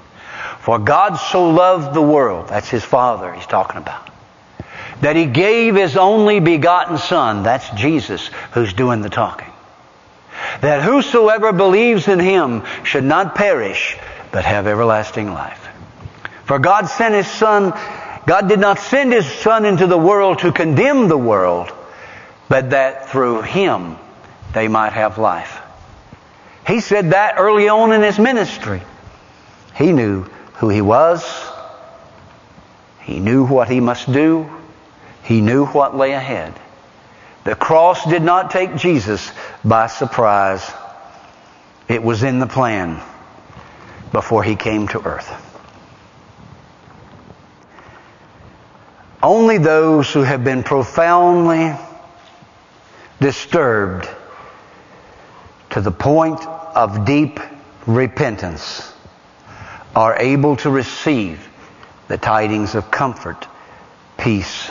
"For 0.59 0.77
God 0.77 1.15
so 1.15 1.49
loved 1.49 1.93
the 1.93 2.01
world, 2.01 2.49
that's 2.49 2.69
his 2.69 2.83
Father 2.83 3.31
he's 3.31 3.45
talking 3.45 3.77
about, 3.77 4.09
that 4.99 5.15
he 5.15 5.25
gave 5.25 5.75
his 5.75 5.95
only 5.95 6.41
begotten 6.41 6.97
son, 6.97 7.43
that's 7.43 7.69
Jesus 7.69 8.29
who's 8.51 8.73
doing 8.73 9.01
the 9.01 9.09
talking, 9.09 9.47
that 10.59 10.81
whosoever 10.81 11.53
believes 11.53 12.09
in 12.09 12.19
him 12.19 12.63
should 12.83 13.05
not 13.05 13.35
perish 13.35 13.97
but 14.31 14.43
have 14.43 14.67
everlasting 14.67 15.33
life. 15.33 15.69
For 16.43 16.59
God 16.59 16.89
sent 16.89 17.15
his 17.15 17.27
son, 17.27 17.73
God 18.25 18.49
did 18.49 18.59
not 18.59 18.79
send 18.79 19.13
his 19.13 19.25
son 19.25 19.63
into 19.65 19.87
the 19.87 19.97
world 19.97 20.39
to 20.39 20.51
condemn 20.51 21.07
the 21.07 21.17
world, 21.17 21.71
but 22.49 22.71
that 22.71 23.09
through 23.09 23.43
him 23.43 23.95
they 24.51 24.67
might 24.67 24.91
have 24.91 25.17
life. 25.17 25.60
He 26.67 26.79
said 26.79 27.11
that 27.11 27.35
early 27.37 27.69
on 27.69 27.91
in 27.91 28.01
his 28.01 28.19
ministry. 28.19 28.81
He 29.75 29.91
knew 29.91 30.23
who 30.55 30.69
he 30.69 30.81
was. 30.81 31.23
He 33.01 33.19
knew 33.19 33.45
what 33.45 33.67
he 33.67 33.79
must 33.79 34.11
do. 34.11 34.49
He 35.23 35.41
knew 35.41 35.65
what 35.65 35.95
lay 35.95 36.13
ahead. 36.13 36.53
The 37.43 37.55
cross 37.55 38.05
did 38.05 38.21
not 38.21 38.51
take 38.51 38.75
Jesus 38.75 39.31
by 39.65 39.87
surprise. 39.87 40.71
It 41.87 42.03
was 42.03 42.21
in 42.21 42.39
the 42.39 42.47
plan 42.47 43.01
before 44.11 44.43
he 44.43 44.55
came 44.55 44.87
to 44.89 45.03
earth. 45.03 45.47
Only 49.23 49.57
those 49.57 50.11
who 50.11 50.21
have 50.21 50.43
been 50.43 50.63
profoundly 50.63 51.73
disturbed 53.19 54.07
to 55.71 55.81
the 55.81 55.91
point 55.91 56.45
of 56.75 57.05
deep 57.05 57.39
repentance 57.87 58.93
are 59.95 60.17
able 60.17 60.55
to 60.57 60.69
receive 60.69 61.47
the 62.07 62.17
tidings 62.17 62.75
of 62.75 62.91
comfort, 62.91 63.47
peace, 64.17 64.69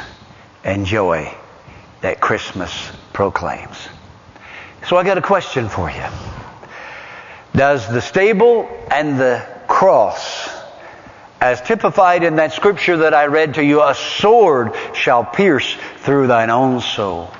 and 0.62 0.86
joy 0.86 1.34
that 2.02 2.20
Christmas 2.20 2.90
proclaims. 3.12 3.88
So 4.88 4.96
I 4.96 5.04
got 5.04 5.18
a 5.18 5.22
question 5.22 5.68
for 5.68 5.90
you. 5.90 6.04
Does 7.54 7.88
the 7.88 8.00
stable 8.00 8.68
and 8.90 9.18
the 9.18 9.46
cross, 9.66 10.50
as 11.40 11.60
typified 11.62 12.22
in 12.22 12.36
that 12.36 12.52
scripture 12.52 12.98
that 12.98 13.14
I 13.14 13.26
read 13.26 13.54
to 13.54 13.64
you, 13.64 13.82
a 13.82 13.94
sword 13.94 14.74
shall 14.94 15.24
pierce 15.24 15.76
through 15.98 16.26
thine 16.26 16.50
own 16.50 16.80
soul? 16.80 17.32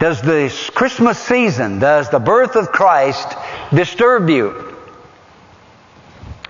Does 0.00 0.22
this 0.22 0.70
Christmas 0.70 1.18
season, 1.18 1.78
does 1.78 2.08
the 2.08 2.18
birth 2.18 2.56
of 2.56 2.72
Christ 2.72 3.28
disturb 3.72 4.30
you? 4.30 4.74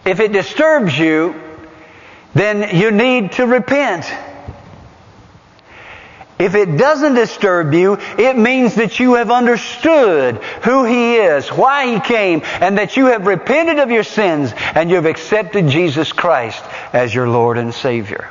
If 0.06 0.20
it 0.20 0.30
disturbs 0.30 0.96
you, 0.96 1.34
then 2.32 2.76
you 2.76 2.92
need 2.92 3.32
to 3.32 3.46
repent. 3.46 4.06
If 6.38 6.54
it 6.54 6.76
doesn't 6.76 7.14
disturb 7.16 7.74
you, 7.74 7.98
it 8.18 8.38
means 8.38 8.76
that 8.76 9.00
you 9.00 9.14
have 9.14 9.32
understood 9.32 10.36
who 10.62 10.84
He 10.84 11.16
is, 11.16 11.48
why 11.48 11.94
He 11.94 12.00
came, 12.00 12.42
and 12.60 12.78
that 12.78 12.96
you 12.96 13.06
have 13.06 13.26
repented 13.26 13.80
of 13.80 13.90
your 13.90 14.04
sins 14.04 14.54
and 14.56 14.88
you 14.88 14.96
have 14.96 15.06
accepted 15.06 15.66
Jesus 15.66 16.12
Christ 16.12 16.64
as 16.92 17.12
your 17.12 17.28
Lord 17.28 17.58
and 17.58 17.74
Savior. 17.74 18.30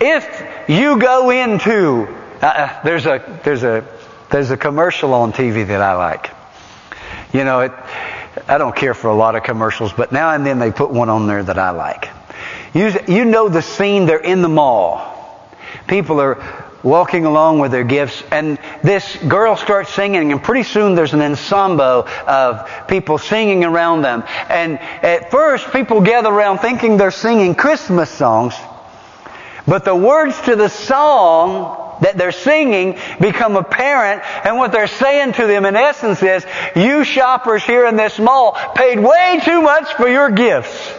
If 0.00 0.68
you 0.68 1.00
go 1.00 1.30
into, 1.30 2.21
uh, 2.42 2.80
there's 2.82 3.06
a, 3.06 3.40
there's 3.44 3.62
a, 3.62 3.84
there's 4.30 4.50
a 4.50 4.56
commercial 4.56 5.14
on 5.14 5.32
TV 5.32 5.66
that 5.66 5.80
I 5.80 5.94
like. 5.94 6.30
You 7.32 7.44
know, 7.44 7.60
it, 7.60 7.72
I 8.48 8.58
don't 8.58 8.74
care 8.74 8.94
for 8.94 9.08
a 9.08 9.14
lot 9.14 9.36
of 9.36 9.42
commercials, 9.42 9.92
but 9.92 10.12
now 10.12 10.30
and 10.30 10.44
then 10.44 10.58
they 10.58 10.70
put 10.70 10.90
one 10.90 11.08
on 11.08 11.26
there 11.26 11.42
that 11.42 11.58
I 11.58 11.70
like. 11.70 12.08
You, 12.74 12.92
you 13.06 13.24
know 13.24 13.48
the 13.48 13.62
scene, 13.62 14.06
they're 14.06 14.18
in 14.18 14.42
the 14.42 14.48
mall 14.48 15.12
people 15.86 16.20
are 16.20 16.42
walking 16.82 17.26
along 17.26 17.60
with 17.60 17.70
their 17.70 17.84
gifts, 17.84 18.22
and 18.32 18.58
this 18.82 19.16
girl 19.28 19.56
starts 19.56 19.92
singing, 19.94 20.32
and 20.32 20.42
pretty 20.42 20.64
soon 20.64 20.94
there's 20.94 21.14
an 21.14 21.22
ensemble 21.22 22.08
of 22.26 22.68
people 22.88 23.18
singing 23.18 23.64
around 23.64 24.02
them. 24.02 24.24
And 24.48 24.78
at 24.80 25.30
first, 25.30 25.70
people 25.72 26.00
gather 26.00 26.30
around 26.30 26.58
thinking 26.58 26.96
they're 26.96 27.12
singing 27.12 27.54
Christmas 27.54 28.10
songs, 28.10 28.54
but 29.66 29.84
the 29.84 29.94
words 29.94 30.40
to 30.42 30.56
the 30.56 30.68
song 30.68 31.91
that 32.02 32.16
they're 32.16 32.32
singing 32.32 32.98
become 33.20 33.56
apparent, 33.56 34.22
and 34.44 34.58
what 34.58 34.72
they're 34.72 34.86
saying 34.86 35.32
to 35.34 35.46
them 35.46 35.64
in 35.64 35.76
essence 35.76 36.22
is, 36.22 36.44
you 36.76 37.04
shoppers 37.04 37.64
here 37.64 37.86
in 37.86 37.96
this 37.96 38.18
mall 38.18 38.56
paid 38.74 38.98
way 38.98 39.40
too 39.44 39.62
much 39.62 39.94
for 39.94 40.08
your 40.08 40.30
gifts. 40.30 40.92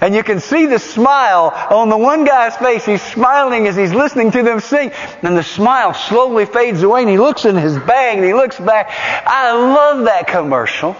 And 0.00 0.14
you 0.14 0.22
can 0.22 0.40
see 0.40 0.66
the 0.66 0.78
smile 0.78 1.52
on 1.70 1.88
the 1.88 1.96
one 1.96 2.24
guy's 2.24 2.56
face. 2.56 2.84
He's 2.84 3.02
smiling 3.02 3.66
as 3.66 3.76
he's 3.76 3.94
listening 3.94 4.30
to 4.32 4.42
them 4.42 4.60
sing. 4.60 4.92
And 5.22 5.36
the 5.36 5.42
smile 5.42 5.94
slowly 5.94 6.44
fades 6.44 6.82
away 6.82 7.02
and 7.02 7.10
he 7.10 7.18
looks 7.18 7.44
in 7.44 7.56
his 7.56 7.78
bag 7.78 8.18
and 8.18 8.26
he 8.26 8.34
looks 8.34 8.58
back. 8.58 8.90
I 9.26 9.52
love 9.52 10.04
that 10.04 10.26
commercial 10.26 10.96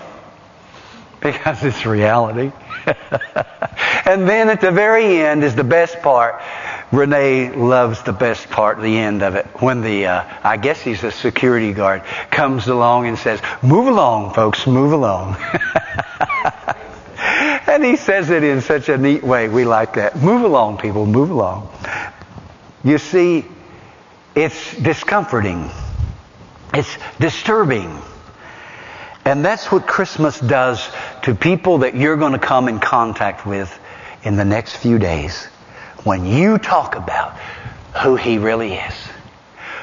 because 1.21 1.63
it's 1.63 1.85
reality. 1.85 2.53
and 4.07 4.29
then 4.29 4.49
at 4.49 4.61
the 4.61 4.71
very 4.71 5.19
end 5.19 5.45
is 5.45 5.55
the 5.55 5.65
best 5.65 6.01
part. 6.01 6.41
Renee 6.93 7.51
loves 7.51 8.03
the 8.03 8.13
best 8.13 8.49
part, 8.49 8.81
the 8.81 8.97
end 8.97 9.23
of 9.23 9.35
it, 9.35 9.47
when 9.61 9.83
the, 9.83 10.07
uh, 10.07 10.25
I 10.45 10.57
guess 10.57 10.81
he's 10.81 11.03
a 11.03 11.11
security 11.11 11.73
guard, 11.73 12.05
comes 12.31 12.69
along 12.69 13.09
and 13.09 13.19
says, 13.19 13.41
move 13.63 13.89
along, 13.89 14.35
folks, 14.35 14.67
move 14.67 14.93
along. 14.93 15.37
And 17.77 17.85
he 17.85 17.97
says 17.97 18.31
it 18.31 18.43
in 18.43 18.63
such 18.63 18.89
a 18.89 18.97
neat 18.97 19.23
way. 19.23 19.49
We 19.49 19.65
like 19.65 19.95
that. 19.95 20.17
Move 20.17 20.43
along, 20.43 20.79
people, 20.79 21.05
move 21.05 21.31
along. 21.31 21.69
You 22.85 22.97
see, 22.97 23.45
it's 24.35 24.77
discomforting. 24.77 25.71
It's 26.73 26.97
disturbing. 27.19 28.01
And 29.25 29.45
that's 29.45 29.71
what 29.73 29.87
Christmas 29.87 30.41
does 30.41 30.89
to 31.25 31.35
people 31.35 31.79
that 31.79 31.97
you're 31.97 32.17
going 32.17 32.33
to 32.33 32.39
come 32.39 32.69
in 32.69 32.79
contact 32.79 33.45
with 33.45 33.77
in 34.23 34.37
the 34.37 34.45
next 34.45 34.77
few 34.77 34.99
days. 34.99 35.49
When 36.07 36.25
you 36.25 36.59
talk 36.59 36.95
about 36.95 37.37
who 38.01 38.15
He 38.15 38.39
really 38.39 38.75
is. 38.75 38.95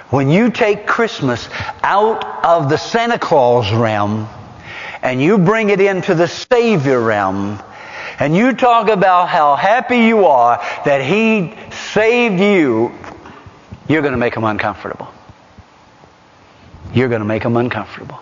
When 0.10 0.30
you 0.30 0.52
take 0.52 0.88
Christmas 0.88 1.50
out 1.84 2.46
of 2.46 2.70
the 2.70 2.78
Santa 2.78 3.20
Claus 3.20 3.74
realm 3.74 4.30
and 5.02 5.22
you 5.22 5.38
bring 5.38 5.70
it 5.70 5.82
into 5.82 6.16
the 6.16 6.30
Savior 6.30 7.02
realm, 7.02 7.62
and 8.20 8.34
you 8.34 8.54
talk 8.54 8.88
about 8.88 9.28
how 9.28 9.58
happy 9.58 9.98
you 9.98 10.28
are 10.28 10.60
that 10.86 11.04
He 11.04 11.54
saved 11.92 12.40
you, 12.40 12.94
you're 13.90 14.02
going 14.02 14.14
to 14.14 14.18
make 14.18 14.36
them 14.36 14.46
uncomfortable. 14.46 15.10
You're 16.94 17.10
going 17.10 17.20
to 17.20 17.28
make 17.28 17.44
them 17.44 17.58
uncomfortable. 17.58 18.20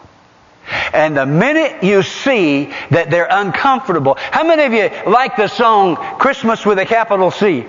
And 0.92 1.16
the 1.16 1.28
minute 1.28 1.84
you 1.84 2.02
see 2.02 2.74
that 2.90 3.12
they're 3.12 3.28
uncomfortable, 3.30 4.16
how 4.18 4.44
many 4.44 4.64
of 4.64 4.74
you 4.74 5.12
like 5.12 5.36
the 5.36 5.50
song 5.50 5.98
Christmas 6.18 6.66
with 6.66 6.80
a 6.80 6.86
capital 6.88 7.30
C? 7.30 7.64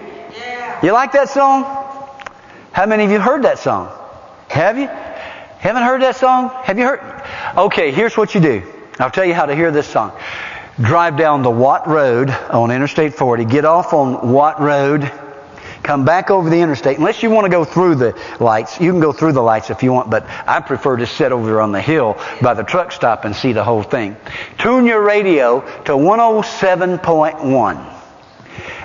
You 0.82 0.92
like 0.92 1.12
that 1.12 1.28
song? 1.28 1.64
How 2.72 2.86
many 2.86 3.04
of 3.04 3.10
you 3.10 3.20
heard 3.20 3.42
that 3.42 3.58
song? 3.58 3.88
Have 4.48 4.78
you? 4.78 4.86
Haven't 4.86 5.84
heard 5.84 6.02
that 6.02 6.16
song? 6.16 6.50
Have 6.64 6.78
you 6.78 6.84
heard? 6.84 7.00
Okay, 7.56 7.92
here's 7.92 8.16
what 8.16 8.34
you 8.34 8.40
do. 8.40 8.62
I'll 8.98 9.10
tell 9.10 9.24
you 9.24 9.34
how 9.34 9.46
to 9.46 9.54
hear 9.54 9.70
this 9.70 9.86
song 9.86 10.12
drive 10.80 11.16
down 11.16 11.42
the 11.42 11.50
Watt 11.50 11.86
Road 11.86 12.30
on 12.30 12.70
Interstate 12.70 13.14
40, 13.14 13.44
get 13.44 13.64
off 13.64 13.92
on 13.92 14.32
Watt 14.32 14.60
Road, 14.60 15.10
come 15.82 16.04
back 16.04 16.30
over 16.30 16.48
the 16.48 16.60
interstate. 16.60 16.98
Unless 16.98 17.22
you 17.22 17.30
want 17.30 17.44
to 17.44 17.50
go 17.50 17.64
through 17.64 17.96
the 17.96 18.18
lights, 18.40 18.80
you 18.80 18.90
can 18.90 19.00
go 19.00 19.12
through 19.12 19.32
the 19.32 19.42
lights 19.42 19.70
if 19.70 19.82
you 19.82 19.92
want, 19.92 20.10
but 20.10 20.26
I 20.46 20.60
prefer 20.60 20.96
to 20.96 21.06
sit 21.06 21.30
over 21.30 21.60
on 21.60 21.72
the 21.72 21.80
hill 21.80 22.18
by 22.40 22.54
the 22.54 22.64
truck 22.64 22.90
stop 22.90 23.24
and 23.24 23.36
see 23.36 23.52
the 23.52 23.62
whole 23.62 23.82
thing. 23.82 24.16
Tune 24.58 24.86
your 24.86 25.02
radio 25.02 25.60
to 25.84 25.92
107.1 25.92 28.01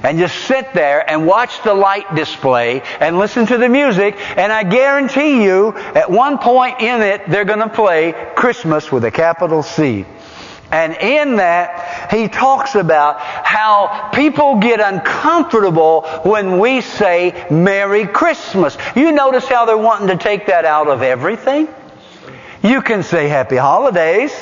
and 0.03 0.17
just 0.17 0.35
sit 0.45 0.73
there 0.73 1.09
and 1.09 1.25
watch 1.25 1.63
the 1.63 1.73
light 1.73 2.15
display 2.15 2.81
and 2.99 3.17
listen 3.17 3.45
to 3.47 3.57
the 3.57 3.69
music 3.69 4.15
and 4.37 4.51
I 4.51 4.63
guarantee 4.63 5.43
you 5.43 5.75
at 5.75 6.09
one 6.09 6.37
point 6.37 6.81
in 6.81 7.01
it 7.01 7.29
they're 7.29 7.45
going 7.45 7.59
to 7.59 7.69
play 7.69 8.13
Christmas 8.35 8.91
with 8.91 9.03
a 9.05 9.11
capital 9.11 9.63
C. 9.63 10.05
And 10.69 10.97
in 10.97 11.37
that, 11.37 12.11
he 12.11 12.27
talks 12.27 12.75
about 12.75 13.21
how 13.21 14.09
people 14.13 14.59
get 14.59 14.81
uncomfortable 14.81 16.01
when 16.23 16.59
we 16.59 16.81
say 16.81 17.47
Merry 17.49 18.05
Christmas. 18.05 18.77
You 18.93 19.13
notice 19.13 19.47
how 19.47 19.65
they're 19.65 19.77
wanting 19.77 20.09
to 20.09 20.17
take 20.17 20.47
that 20.47 20.65
out 20.65 20.89
of 20.89 21.01
everything? 21.01 21.69
You 22.63 22.81
can 22.81 23.03
say 23.03 23.29
Happy 23.29 23.55
Holidays. 23.55 24.33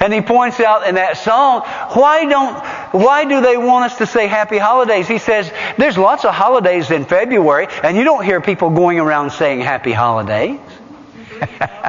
And 0.00 0.12
he 0.12 0.22
points 0.22 0.58
out 0.60 0.86
in 0.88 0.94
that 0.94 1.18
song, 1.18 1.60
why 1.92 2.24
don't, 2.24 2.64
why 2.92 3.26
do 3.26 3.40
they 3.40 3.56
want 3.56 3.92
us 3.92 3.98
to 3.98 4.06
say 4.06 4.26
happy 4.26 4.58
holidays? 4.58 5.06
He 5.06 5.18
says, 5.18 5.52
there's 5.76 5.98
lots 5.98 6.24
of 6.24 6.32
holidays 6.32 6.90
in 6.90 7.04
February, 7.04 7.68
and 7.82 7.96
you 7.96 8.04
don't 8.04 8.24
hear 8.24 8.40
people 8.40 8.70
going 8.70 8.98
around 8.98 9.30
saying 9.30 9.60
happy 9.60 9.92
holidays. 9.92 10.58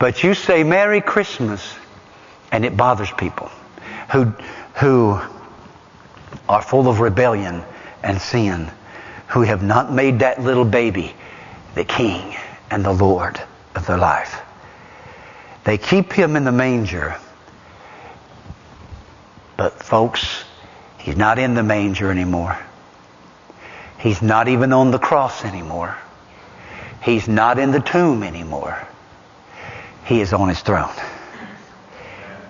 But 0.00 0.24
you 0.24 0.32
say 0.32 0.64
Merry 0.64 1.02
Christmas, 1.02 1.76
and 2.50 2.64
it 2.64 2.74
bothers 2.74 3.10
people 3.12 3.50
who, 4.10 4.32
who 4.76 5.20
are 6.48 6.62
full 6.62 6.88
of 6.88 7.00
rebellion 7.00 7.62
and 8.02 8.18
sin, 8.18 8.70
who 9.28 9.42
have 9.42 9.62
not 9.62 9.92
made 9.92 10.20
that 10.20 10.40
little 10.42 10.64
baby 10.64 11.14
the 11.74 11.84
King 11.84 12.34
and 12.70 12.82
the 12.82 12.94
Lord 12.94 13.38
of 13.74 13.86
their 13.86 13.98
life. 13.98 14.40
They 15.64 15.78
keep 15.78 16.12
him 16.12 16.36
in 16.36 16.44
the 16.44 16.52
manger. 16.52 17.16
But 19.56 19.82
folks, 19.82 20.44
he's 20.98 21.16
not 21.16 21.38
in 21.38 21.54
the 21.54 21.62
manger 21.62 22.10
anymore. 22.10 22.58
He's 23.98 24.22
not 24.22 24.48
even 24.48 24.72
on 24.72 24.90
the 24.90 24.98
cross 24.98 25.44
anymore. 25.44 25.96
He's 27.02 27.28
not 27.28 27.58
in 27.58 27.70
the 27.70 27.80
tomb 27.80 28.22
anymore. 28.22 28.86
He 30.06 30.20
is 30.20 30.32
on 30.32 30.48
his 30.48 30.60
throne. 30.60 30.94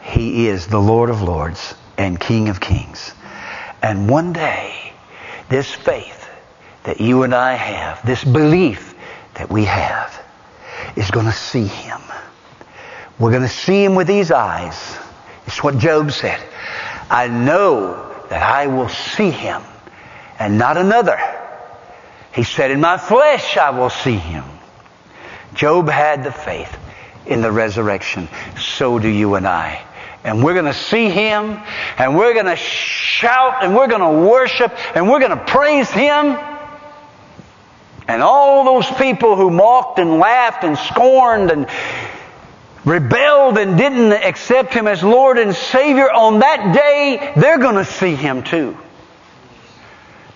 He 0.02 0.46
is 0.46 0.66
the 0.68 0.78
Lord 0.78 1.10
of 1.10 1.22
lords 1.22 1.74
and 1.98 2.18
King 2.18 2.48
of 2.48 2.60
kings. 2.60 3.12
And 3.82 4.08
one 4.08 4.32
day, 4.32 4.92
this 5.48 5.72
faith 5.72 6.28
that 6.84 7.00
you 7.00 7.22
and 7.24 7.34
I 7.34 7.54
have, 7.54 8.04
this 8.06 8.22
belief 8.24 8.94
that 9.34 9.50
we 9.50 9.64
have, 9.64 10.22
is 10.96 11.10
going 11.10 11.26
to 11.26 11.32
see 11.32 11.66
him. 11.66 12.00
We're 13.20 13.30
going 13.30 13.42
to 13.42 13.48
see 13.48 13.84
him 13.84 13.94
with 13.94 14.06
these 14.06 14.30
eyes. 14.30 14.96
It's 15.46 15.62
what 15.62 15.76
Job 15.76 16.10
said. 16.10 16.42
I 17.10 17.28
know 17.28 18.16
that 18.30 18.42
I 18.42 18.66
will 18.68 18.88
see 18.88 19.30
him 19.30 19.62
and 20.38 20.56
not 20.56 20.78
another. 20.78 21.18
He 22.32 22.44
said, 22.44 22.70
in 22.70 22.80
my 22.80 22.96
flesh 22.96 23.58
I 23.58 23.70
will 23.70 23.90
see 23.90 24.16
him. 24.16 24.44
Job 25.52 25.90
had 25.90 26.24
the 26.24 26.32
faith 26.32 26.74
in 27.26 27.42
the 27.42 27.52
resurrection. 27.52 28.26
So 28.58 28.98
do 28.98 29.08
you 29.08 29.34
and 29.34 29.46
I. 29.46 29.84
And 30.24 30.42
we're 30.42 30.54
going 30.54 30.64
to 30.66 30.74
see 30.74 31.10
him 31.10 31.60
and 31.98 32.16
we're 32.16 32.32
going 32.32 32.46
to 32.46 32.56
shout 32.56 33.62
and 33.62 33.74
we're 33.74 33.88
going 33.88 34.00
to 34.00 34.28
worship 34.30 34.72
and 34.96 35.10
we're 35.10 35.20
going 35.20 35.36
to 35.36 35.44
praise 35.44 35.90
him. 35.90 36.38
And 38.08 38.22
all 38.22 38.64
those 38.64 38.90
people 38.96 39.36
who 39.36 39.50
mocked 39.50 39.98
and 39.98 40.18
laughed 40.18 40.64
and 40.64 40.78
scorned 40.78 41.50
and 41.50 41.68
rebelled 42.84 43.58
and 43.58 43.76
didn't 43.76 44.12
accept 44.12 44.72
him 44.72 44.86
as 44.86 45.02
Lord 45.02 45.38
and 45.38 45.54
Savior 45.54 46.10
on 46.10 46.40
that 46.40 46.74
day, 46.74 47.32
they're 47.36 47.58
going 47.58 47.76
to 47.76 47.84
see 47.84 48.14
him 48.14 48.42
too. 48.42 48.76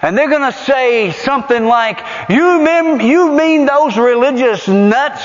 And 0.02 0.18
they're 0.18 0.28
going 0.28 0.52
to 0.52 0.58
say 0.58 1.12
something 1.12 1.64
like, 1.64 1.98
you 2.28 2.60
mean, 2.60 3.00
you 3.00 3.32
mean 3.32 3.64
those 3.64 3.96
religious 3.96 4.68
nuts 4.68 5.22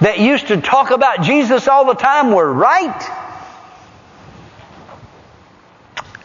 that 0.00 0.20
used 0.20 0.46
to 0.48 0.60
talk 0.60 0.92
about 0.92 1.22
Jesus 1.22 1.66
all 1.66 1.84
the 1.86 1.94
time 1.94 2.30
were 2.30 2.52
right? 2.52 3.02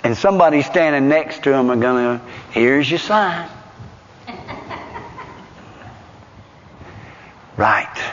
And 0.03 0.15
somebody 0.15 0.62
standing 0.62 1.10
next 1.10 1.45
to 1.45 1.53
him 1.53 1.71
are 1.71 1.75
going 1.77 2.19
to, 2.19 2.25
here's 2.51 2.88
your 2.88 2.99
sign. 2.99 3.49
right. 7.58 8.03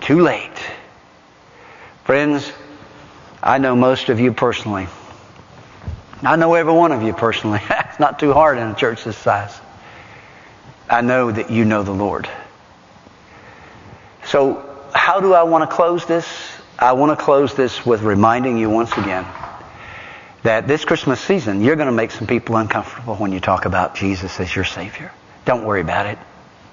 Too 0.00 0.20
late. 0.20 0.52
Friends, 2.08 2.50
I 3.42 3.58
know 3.58 3.76
most 3.76 4.08
of 4.08 4.18
you 4.18 4.32
personally. 4.32 4.88
I 6.22 6.36
know 6.36 6.54
every 6.54 6.72
one 6.72 6.90
of 6.90 7.02
you 7.02 7.12
personally. 7.12 7.60
it's 7.70 8.00
not 8.00 8.18
too 8.18 8.32
hard 8.32 8.56
in 8.56 8.66
a 8.66 8.74
church 8.74 9.04
this 9.04 9.18
size. 9.18 9.54
I 10.88 11.02
know 11.02 11.30
that 11.30 11.50
you 11.50 11.66
know 11.66 11.82
the 11.82 11.92
Lord. 11.92 12.26
So, 14.24 14.88
how 14.94 15.20
do 15.20 15.34
I 15.34 15.42
want 15.42 15.68
to 15.68 15.76
close 15.76 16.06
this? 16.06 16.26
I 16.78 16.92
want 16.92 17.10
to 17.18 17.22
close 17.22 17.52
this 17.52 17.84
with 17.84 18.00
reminding 18.00 18.56
you 18.56 18.70
once 18.70 18.92
again 18.92 19.26
that 20.44 20.66
this 20.66 20.86
Christmas 20.86 21.20
season, 21.20 21.60
you're 21.60 21.76
going 21.76 21.88
to 21.88 21.92
make 21.92 22.12
some 22.12 22.26
people 22.26 22.56
uncomfortable 22.56 23.16
when 23.16 23.32
you 23.32 23.40
talk 23.40 23.66
about 23.66 23.96
Jesus 23.96 24.40
as 24.40 24.56
your 24.56 24.64
Savior. 24.64 25.12
Don't 25.44 25.62
worry 25.62 25.82
about 25.82 26.06
it. 26.06 26.18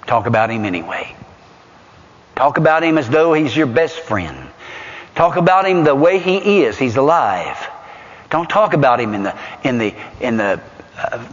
Talk 0.06 0.24
about 0.24 0.48
Him 0.48 0.64
anyway. 0.64 1.14
Talk 2.36 2.56
about 2.56 2.82
Him 2.82 2.96
as 2.96 3.10
though 3.10 3.34
He's 3.34 3.54
your 3.54 3.66
best 3.66 4.00
friend. 4.00 4.48
Talk 5.16 5.36
about 5.36 5.66
Him 5.66 5.82
the 5.82 5.94
way 5.94 6.18
He 6.18 6.62
is. 6.62 6.78
He's 6.78 6.96
alive. 6.96 7.56
Don't 8.28 8.48
talk 8.48 8.74
about 8.74 9.00
Him 9.00 9.14
in 9.14 9.22
the, 9.22 9.38
in 9.64 9.78
the, 9.78 9.94
in 10.20 10.36
the 10.36 10.60
uh, 10.98 11.26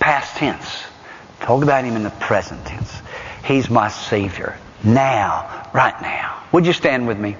past 0.00 0.36
tense. 0.36 0.82
Talk 1.38 1.62
about 1.62 1.84
Him 1.84 1.94
in 1.94 2.02
the 2.02 2.10
present 2.10 2.66
tense. 2.66 2.92
He's 3.44 3.70
my 3.70 3.88
Savior. 3.88 4.58
Now. 4.82 5.68
Right 5.72 6.00
now. 6.02 6.42
Would 6.50 6.66
you 6.66 6.72
stand 6.72 7.06
with 7.06 7.18
me? 7.18 7.36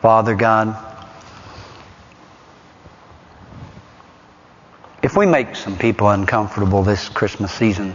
Father 0.00 0.34
God, 0.34 0.74
if 5.02 5.16
we 5.16 5.26
make 5.26 5.54
some 5.56 5.76
people 5.76 6.08
uncomfortable 6.08 6.82
this 6.82 7.08
Christmas 7.08 7.52
season 7.52 7.94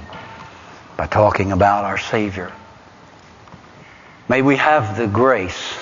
by 1.01 1.07
talking 1.07 1.51
about 1.51 1.83
our 1.83 1.97
Savior, 1.97 2.51
may 4.29 4.43
we 4.43 4.55
have 4.55 4.99
the 4.99 5.07
grace 5.07 5.75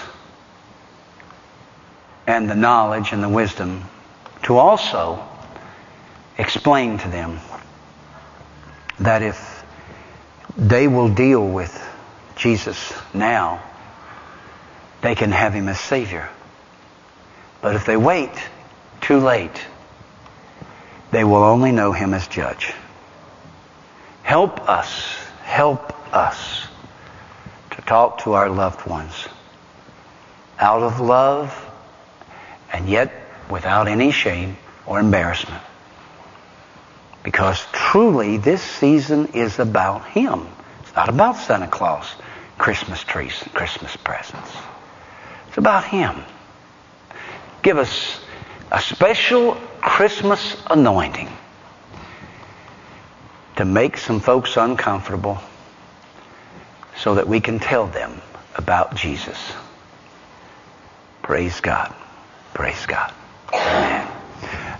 and 2.25 2.49
the 2.49 2.55
knowledge 2.55 3.11
and 3.11 3.21
the 3.21 3.27
wisdom 3.27 3.83
to 4.43 4.55
also 4.55 5.21
explain 6.37 6.97
to 6.99 7.09
them 7.09 7.37
that 9.01 9.21
if 9.21 9.65
they 10.55 10.87
will 10.87 11.09
deal 11.09 11.45
with 11.45 11.77
Jesus 12.37 12.93
now, 13.13 13.61
they 15.01 15.15
can 15.15 15.33
have 15.33 15.53
him 15.53 15.67
as 15.67 15.81
Savior. 15.81 16.29
But 17.59 17.75
if 17.75 17.85
they 17.85 17.97
wait 17.97 18.31
too 19.01 19.19
late, 19.19 19.65
they 21.11 21.25
will 21.25 21.43
only 21.43 21.73
know 21.73 21.91
him 21.91 22.13
as 22.13 22.25
judge. 22.29 22.71
Help 24.29 24.69
us, 24.69 25.15
help 25.41 26.15
us 26.15 26.67
to 27.71 27.81
talk 27.81 28.19
to 28.19 28.33
our 28.33 28.47
loved 28.47 28.85
ones 28.85 29.27
out 30.59 30.83
of 30.83 30.99
love 30.99 31.49
and 32.71 32.87
yet 32.87 33.11
without 33.49 33.87
any 33.87 34.11
shame 34.11 34.55
or 34.85 34.99
embarrassment. 34.99 35.63
Because 37.23 37.65
truly 37.71 38.37
this 38.37 38.61
season 38.61 39.29
is 39.33 39.57
about 39.57 40.05
him. 40.09 40.45
It's 40.81 40.95
not 40.95 41.09
about 41.09 41.37
Santa 41.37 41.65
Claus, 41.67 42.07
Christmas 42.59 43.03
trees, 43.03 43.33
and 43.41 43.51
Christmas 43.51 43.95
presents. 43.95 44.51
It's 45.47 45.57
about 45.57 45.85
Him. 45.85 46.23
Give 47.63 47.79
us 47.79 48.19
a 48.71 48.79
special 48.79 49.55
Christmas 49.81 50.55
anointing 50.67 51.29
to 53.59 53.65
make 53.65 53.97
some 53.97 54.21
folks 54.21 54.55
uncomfortable 54.55 55.37
so 56.95 57.15
that 57.15 57.27
we 57.27 57.41
can 57.41 57.59
tell 57.59 57.87
them 57.87 58.21
about 58.55 58.95
Jesus. 58.95 59.51
Praise 61.21 61.59
God. 61.59 61.93
Praise 62.53 62.85
God. 62.85 63.13
Amen. 63.53 64.09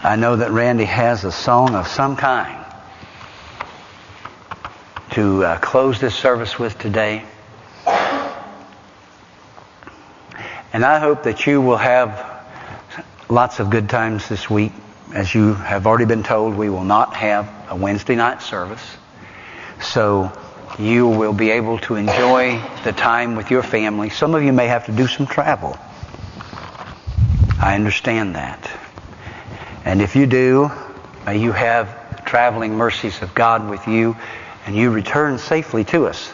I 0.01 0.15
know 0.15 0.37
that 0.37 0.51
Randy 0.51 0.85
has 0.85 1.25
a 1.25 1.31
song 1.33 1.75
of 1.75 1.89
some 1.89 2.15
kind 2.15 2.65
to 5.11 5.43
uh, 5.43 5.59
close 5.59 5.99
this 5.99 6.15
service 6.15 6.57
with 6.57 6.79
today. 6.79 7.25
And 10.71 10.85
I 10.85 10.99
hope 10.99 11.23
that 11.23 11.45
you 11.45 11.59
will 11.59 11.75
have 11.75 12.45
lots 13.27 13.59
of 13.59 13.71
good 13.71 13.89
times 13.89 14.29
this 14.29 14.49
week. 14.49 14.71
As 15.13 15.33
you 15.33 15.55
have 15.55 15.87
already 15.87 16.05
been 16.05 16.23
told, 16.23 16.55
we 16.55 16.69
will 16.69 16.83
not 16.83 17.15
have 17.15 17.51
a 17.69 17.75
Wednesday 17.75 18.15
night 18.15 18.43
service. 18.43 18.83
So 19.81 20.31
you 20.77 21.07
will 21.07 21.33
be 21.33 21.49
able 21.49 21.79
to 21.79 21.95
enjoy 21.95 22.61
the 22.83 22.91
time 22.91 23.35
with 23.35 23.49
your 23.49 23.63
family. 23.63 24.09
Some 24.09 24.35
of 24.35 24.43
you 24.43 24.53
may 24.53 24.67
have 24.67 24.85
to 24.85 24.91
do 24.91 25.07
some 25.07 25.25
travel. 25.25 25.77
I 27.59 27.75
understand 27.75 28.35
that. 28.35 28.69
And 29.83 30.01
if 30.01 30.15
you 30.15 30.27
do, 30.27 30.71
may 31.25 31.39
you 31.39 31.51
have 31.53 32.15
the 32.15 32.21
traveling 32.21 32.75
mercies 32.75 33.21
of 33.21 33.33
God 33.33 33.69
with 33.69 33.87
you 33.87 34.15
and 34.65 34.75
you 34.75 34.91
return 34.91 35.39
safely 35.39 35.83
to 35.85 36.05
us. 36.05 36.31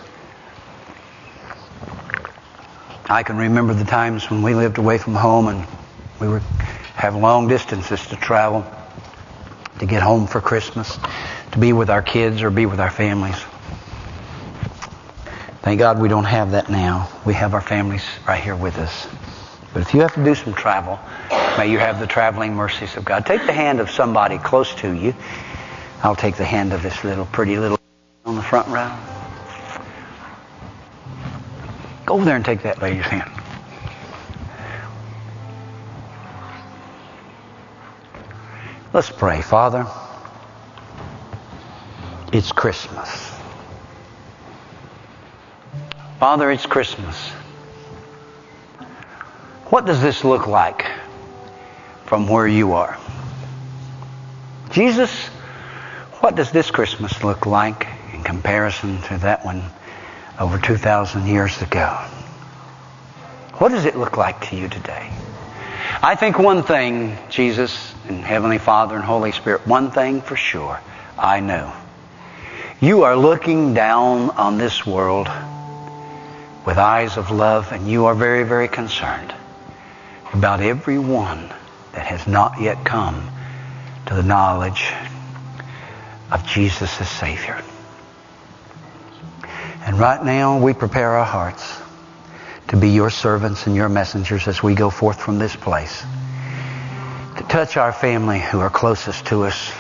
I 3.10 3.24
can 3.24 3.38
remember 3.38 3.74
the 3.74 3.86
times 3.86 4.30
when 4.30 4.42
we 4.42 4.54
lived 4.54 4.78
away 4.80 4.98
from 4.98 5.16
home 5.16 5.48
and 5.48 5.66
we 6.20 6.28
would 6.28 6.44
have 7.06 7.16
long 7.16 7.48
distances 7.48 8.04
to 8.08 8.16
travel 8.16 8.66
to 9.80 9.86
get 9.86 10.02
home 10.02 10.26
for 10.26 10.42
Christmas, 10.42 10.98
to 11.52 11.60
be 11.60 11.72
with 11.72 11.92
our 11.92 12.02
kids 12.02 12.42
or 12.42 12.50
be 12.50 12.66
with 12.66 12.80
our 12.80 12.90
families. 12.90 13.38
Thank 15.62 15.80
God 15.80 16.00
we 16.00 16.10
don't 16.10 16.26
have 16.26 16.52
that 16.52 16.70
now. 16.70 17.10
We 17.24 17.36
have 17.36 17.54
our 17.54 17.62
families 17.62 18.04
right 18.28 18.42
here 18.42 18.56
with 18.56 18.78
us. 18.80 19.08
But 19.72 19.84
if 19.84 19.94
you 19.94 20.02
have 20.02 20.16
to 20.16 20.24
do 20.24 20.34
some 20.34 20.54
travel, 20.54 21.00
may 21.60 21.70
you 21.70 21.78
have 21.78 22.00
the 22.00 22.08
traveling 22.08 22.56
mercies 22.56 22.98
of 22.98 23.06
God. 23.06 23.26
Take 23.26 23.46
the 23.46 23.54
hand 23.54 23.80
of 23.80 23.92
somebody 23.92 24.40
close 24.40 24.74
to 24.76 24.92
you. 24.92 25.14
I'll 26.02 26.16
take 26.16 26.38
the 26.38 26.46
hand 26.46 26.74
of 26.74 26.82
this 26.82 27.04
little 27.04 27.26
pretty 27.26 27.58
little 27.58 27.80
on 28.26 28.36
the 28.36 28.44
front 28.44 28.68
row. 28.70 28.92
Go 32.06 32.16
over 32.16 32.26
there 32.26 32.36
and 32.36 32.46
take 32.46 32.64
that 32.64 32.82
lady's 32.82 33.06
hand. 33.06 33.45
Let's 38.96 39.10
pray. 39.10 39.42
Father, 39.42 39.86
it's 42.32 42.54
Christmas. 42.54 43.30
Father, 46.18 46.50
it's 46.50 46.66
Christmas. 46.66 47.18
What 49.66 49.86
does 49.86 50.02
this 50.02 50.24
look 50.24 50.48
like 50.48 50.86
from 52.06 52.30
where 52.30 52.48
you 52.48 52.72
are? 52.72 52.98
Jesus, 54.72 55.12
What 56.22 56.36
does 56.36 56.52
this 56.52 56.72
Christmas 56.72 57.22
look 57.22 57.46
like 57.46 57.88
in 58.14 58.24
comparison 58.24 59.02
to 59.10 59.18
that 59.18 59.44
one 59.44 59.62
over 60.40 60.58
2,000 60.58 61.28
years 61.28 61.62
ago? 61.62 61.90
What 63.56 63.74
does 63.74 63.84
it 63.84 63.98
look 63.98 64.16
like 64.16 64.40
to 64.52 64.56
you 64.56 64.70
today? 64.70 65.12
I 66.02 66.16
think 66.16 66.38
one 66.38 66.64
thing, 66.64 67.18
Jesus 67.30 67.94
and 68.08 68.24
Heavenly 68.24 68.58
Father 68.58 68.96
and 68.96 69.04
Holy 69.04 69.32
Spirit, 69.32 69.66
one 69.66 69.92
thing 69.92 70.22
for 70.22 70.36
sure, 70.36 70.80
I 71.18 71.40
know. 71.40 71.74
You 72.82 73.04
are 73.04 73.16
looking 73.16 73.74
down 73.74 74.30
on 74.32 74.58
this 74.58 74.86
world 74.86 75.30
with 76.66 76.78
eyes 76.78 77.18
of 77.18 77.32
love, 77.32 77.72
and 77.72 77.88
you 77.88 78.06
are 78.06 78.16
very, 78.16 78.44
very 78.44 78.68
concerned 78.68 79.34
about 80.34 80.60
everyone 80.62 81.54
that 81.94 82.06
has 82.06 82.28
not 82.28 82.60
yet 82.60 82.84
come 82.84 83.30
to 84.08 84.16
the 84.16 84.24
knowledge 84.24 84.92
of 86.32 86.46
Jesus 86.46 87.00
as 87.00 87.10
Savior. 87.10 87.64
And 89.86 89.98
right 89.98 90.24
now, 90.24 90.60
we 90.60 90.74
prepare 90.74 91.12
our 91.12 91.26
hearts 91.26 91.85
to 92.68 92.78
be 92.78 92.90
your 92.90 93.10
servants 93.10 93.68
and 93.68 93.76
your 93.76 93.90
messengers 93.90 94.48
as 94.48 94.64
we 94.64 94.76
go 94.76 94.90
forth 94.90 95.20
from 95.20 95.38
this 95.38 95.56
place. 95.56 96.04
To 97.38 97.44
touch 97.44 97.78
our 97.78 97.94
family 97.94 98.40
who 98.40 98.60
are 98.60 98.70
closest 98.70 99.28
to 99.28 99.44
us. 99.44 99.72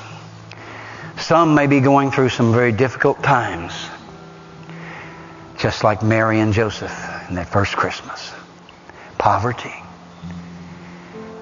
Some 1.18 1.56
may 1.56 1.68
be 1.68 1.80
going 1.80 2.12
through 2.12 2.30
some 2.30 2.52
very 2.52 2.72
difficult 2.72 3.24
times, 3.24 3.74
just 5.58 5.84
like 5.84 6.04
Mary 6.04 6.40
and 6.40 6.54
Joseph 6.54 6.92
in 7.30 7.36
that 7.36 7.48
first 7.50 7.76
Christmas. 7.76 8.34
Poverty. 9.18 9.74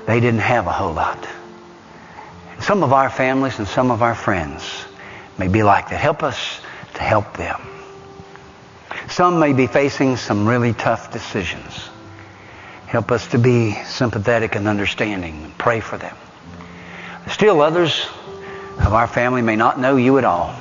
They 0.05 0.19
didn't 0.19 0.41
have 0.41 0.67
a 0.67 0.71
whole 0.71 0.93
lot. 0.93 1.27
Some 2.59 2.83
of 2.83 2.93
our 2.93 3.09
families 3.09 3.59
and 3.59 3.67
some 3.67 3.91
of 3.91 4.01
our 4.01 4.15
friends 4.15 4.85
may 5.37 5.47
be 5.47 5.63
like 5.63 5.89
that. 5.89 5.99
Help 5.99 6.23
us 6.23 6.61
to 6.93 7.01
help 7.01 7.35
them. 7.35 7.61
Some 9.09 9.39
may 9.39 9.53
be 9.53 9.67
facing 9.67 10.17
some 10.17 10.47
really 10.47 10.73
tough 10.73 11.11
decisions. 11.11 11.89
Help 12.87 13.11
us 13.11 13.27
to 13.27 13.39
be 13.39 13.73
sympathetic 13.85 14.55
and 14.55 14.67
understanding 14.67 15.43
and 15.43 15.57
pray 15.57 15.79
for 15.79 15.97
them. 15.97 16.15
Still 17.27 17.61
others 17.61 18.07
of 18.79 18.93
our 18.93 19.07
family 19.07 19.41
may 19.41 19.55
not 19.55 19.79
know 19.79 19.95
you 19.95 20.17
at 20.17 20.25
all. 20.25 20.55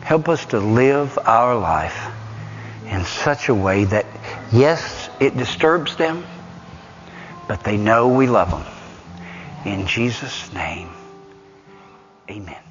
Help 0.00 0.28
us 0.28 0.46
to 0.46 0.58
live 0.58 1.18
our 1.24 1.56
life 1.56 2.10
in 2.86 3.04
such 3.04 3.48
a 3.48 3.54
way 3.54 3.84
that, 3.84 4.06
yes, 4.52 5.08
it 5.20 5.36
disturbs 5.36 5.96
them, 5.96 6.24
but 7.46 7.62
they 7.62 7.76
know 7.76 8.08
we 8.08 8.26
love 8.26 8.50
them. 8.50 8.64
In 9.64 9.86
Jesus' 9.86 10.52
name, 10.52 10.88
amen. 12.28 12.69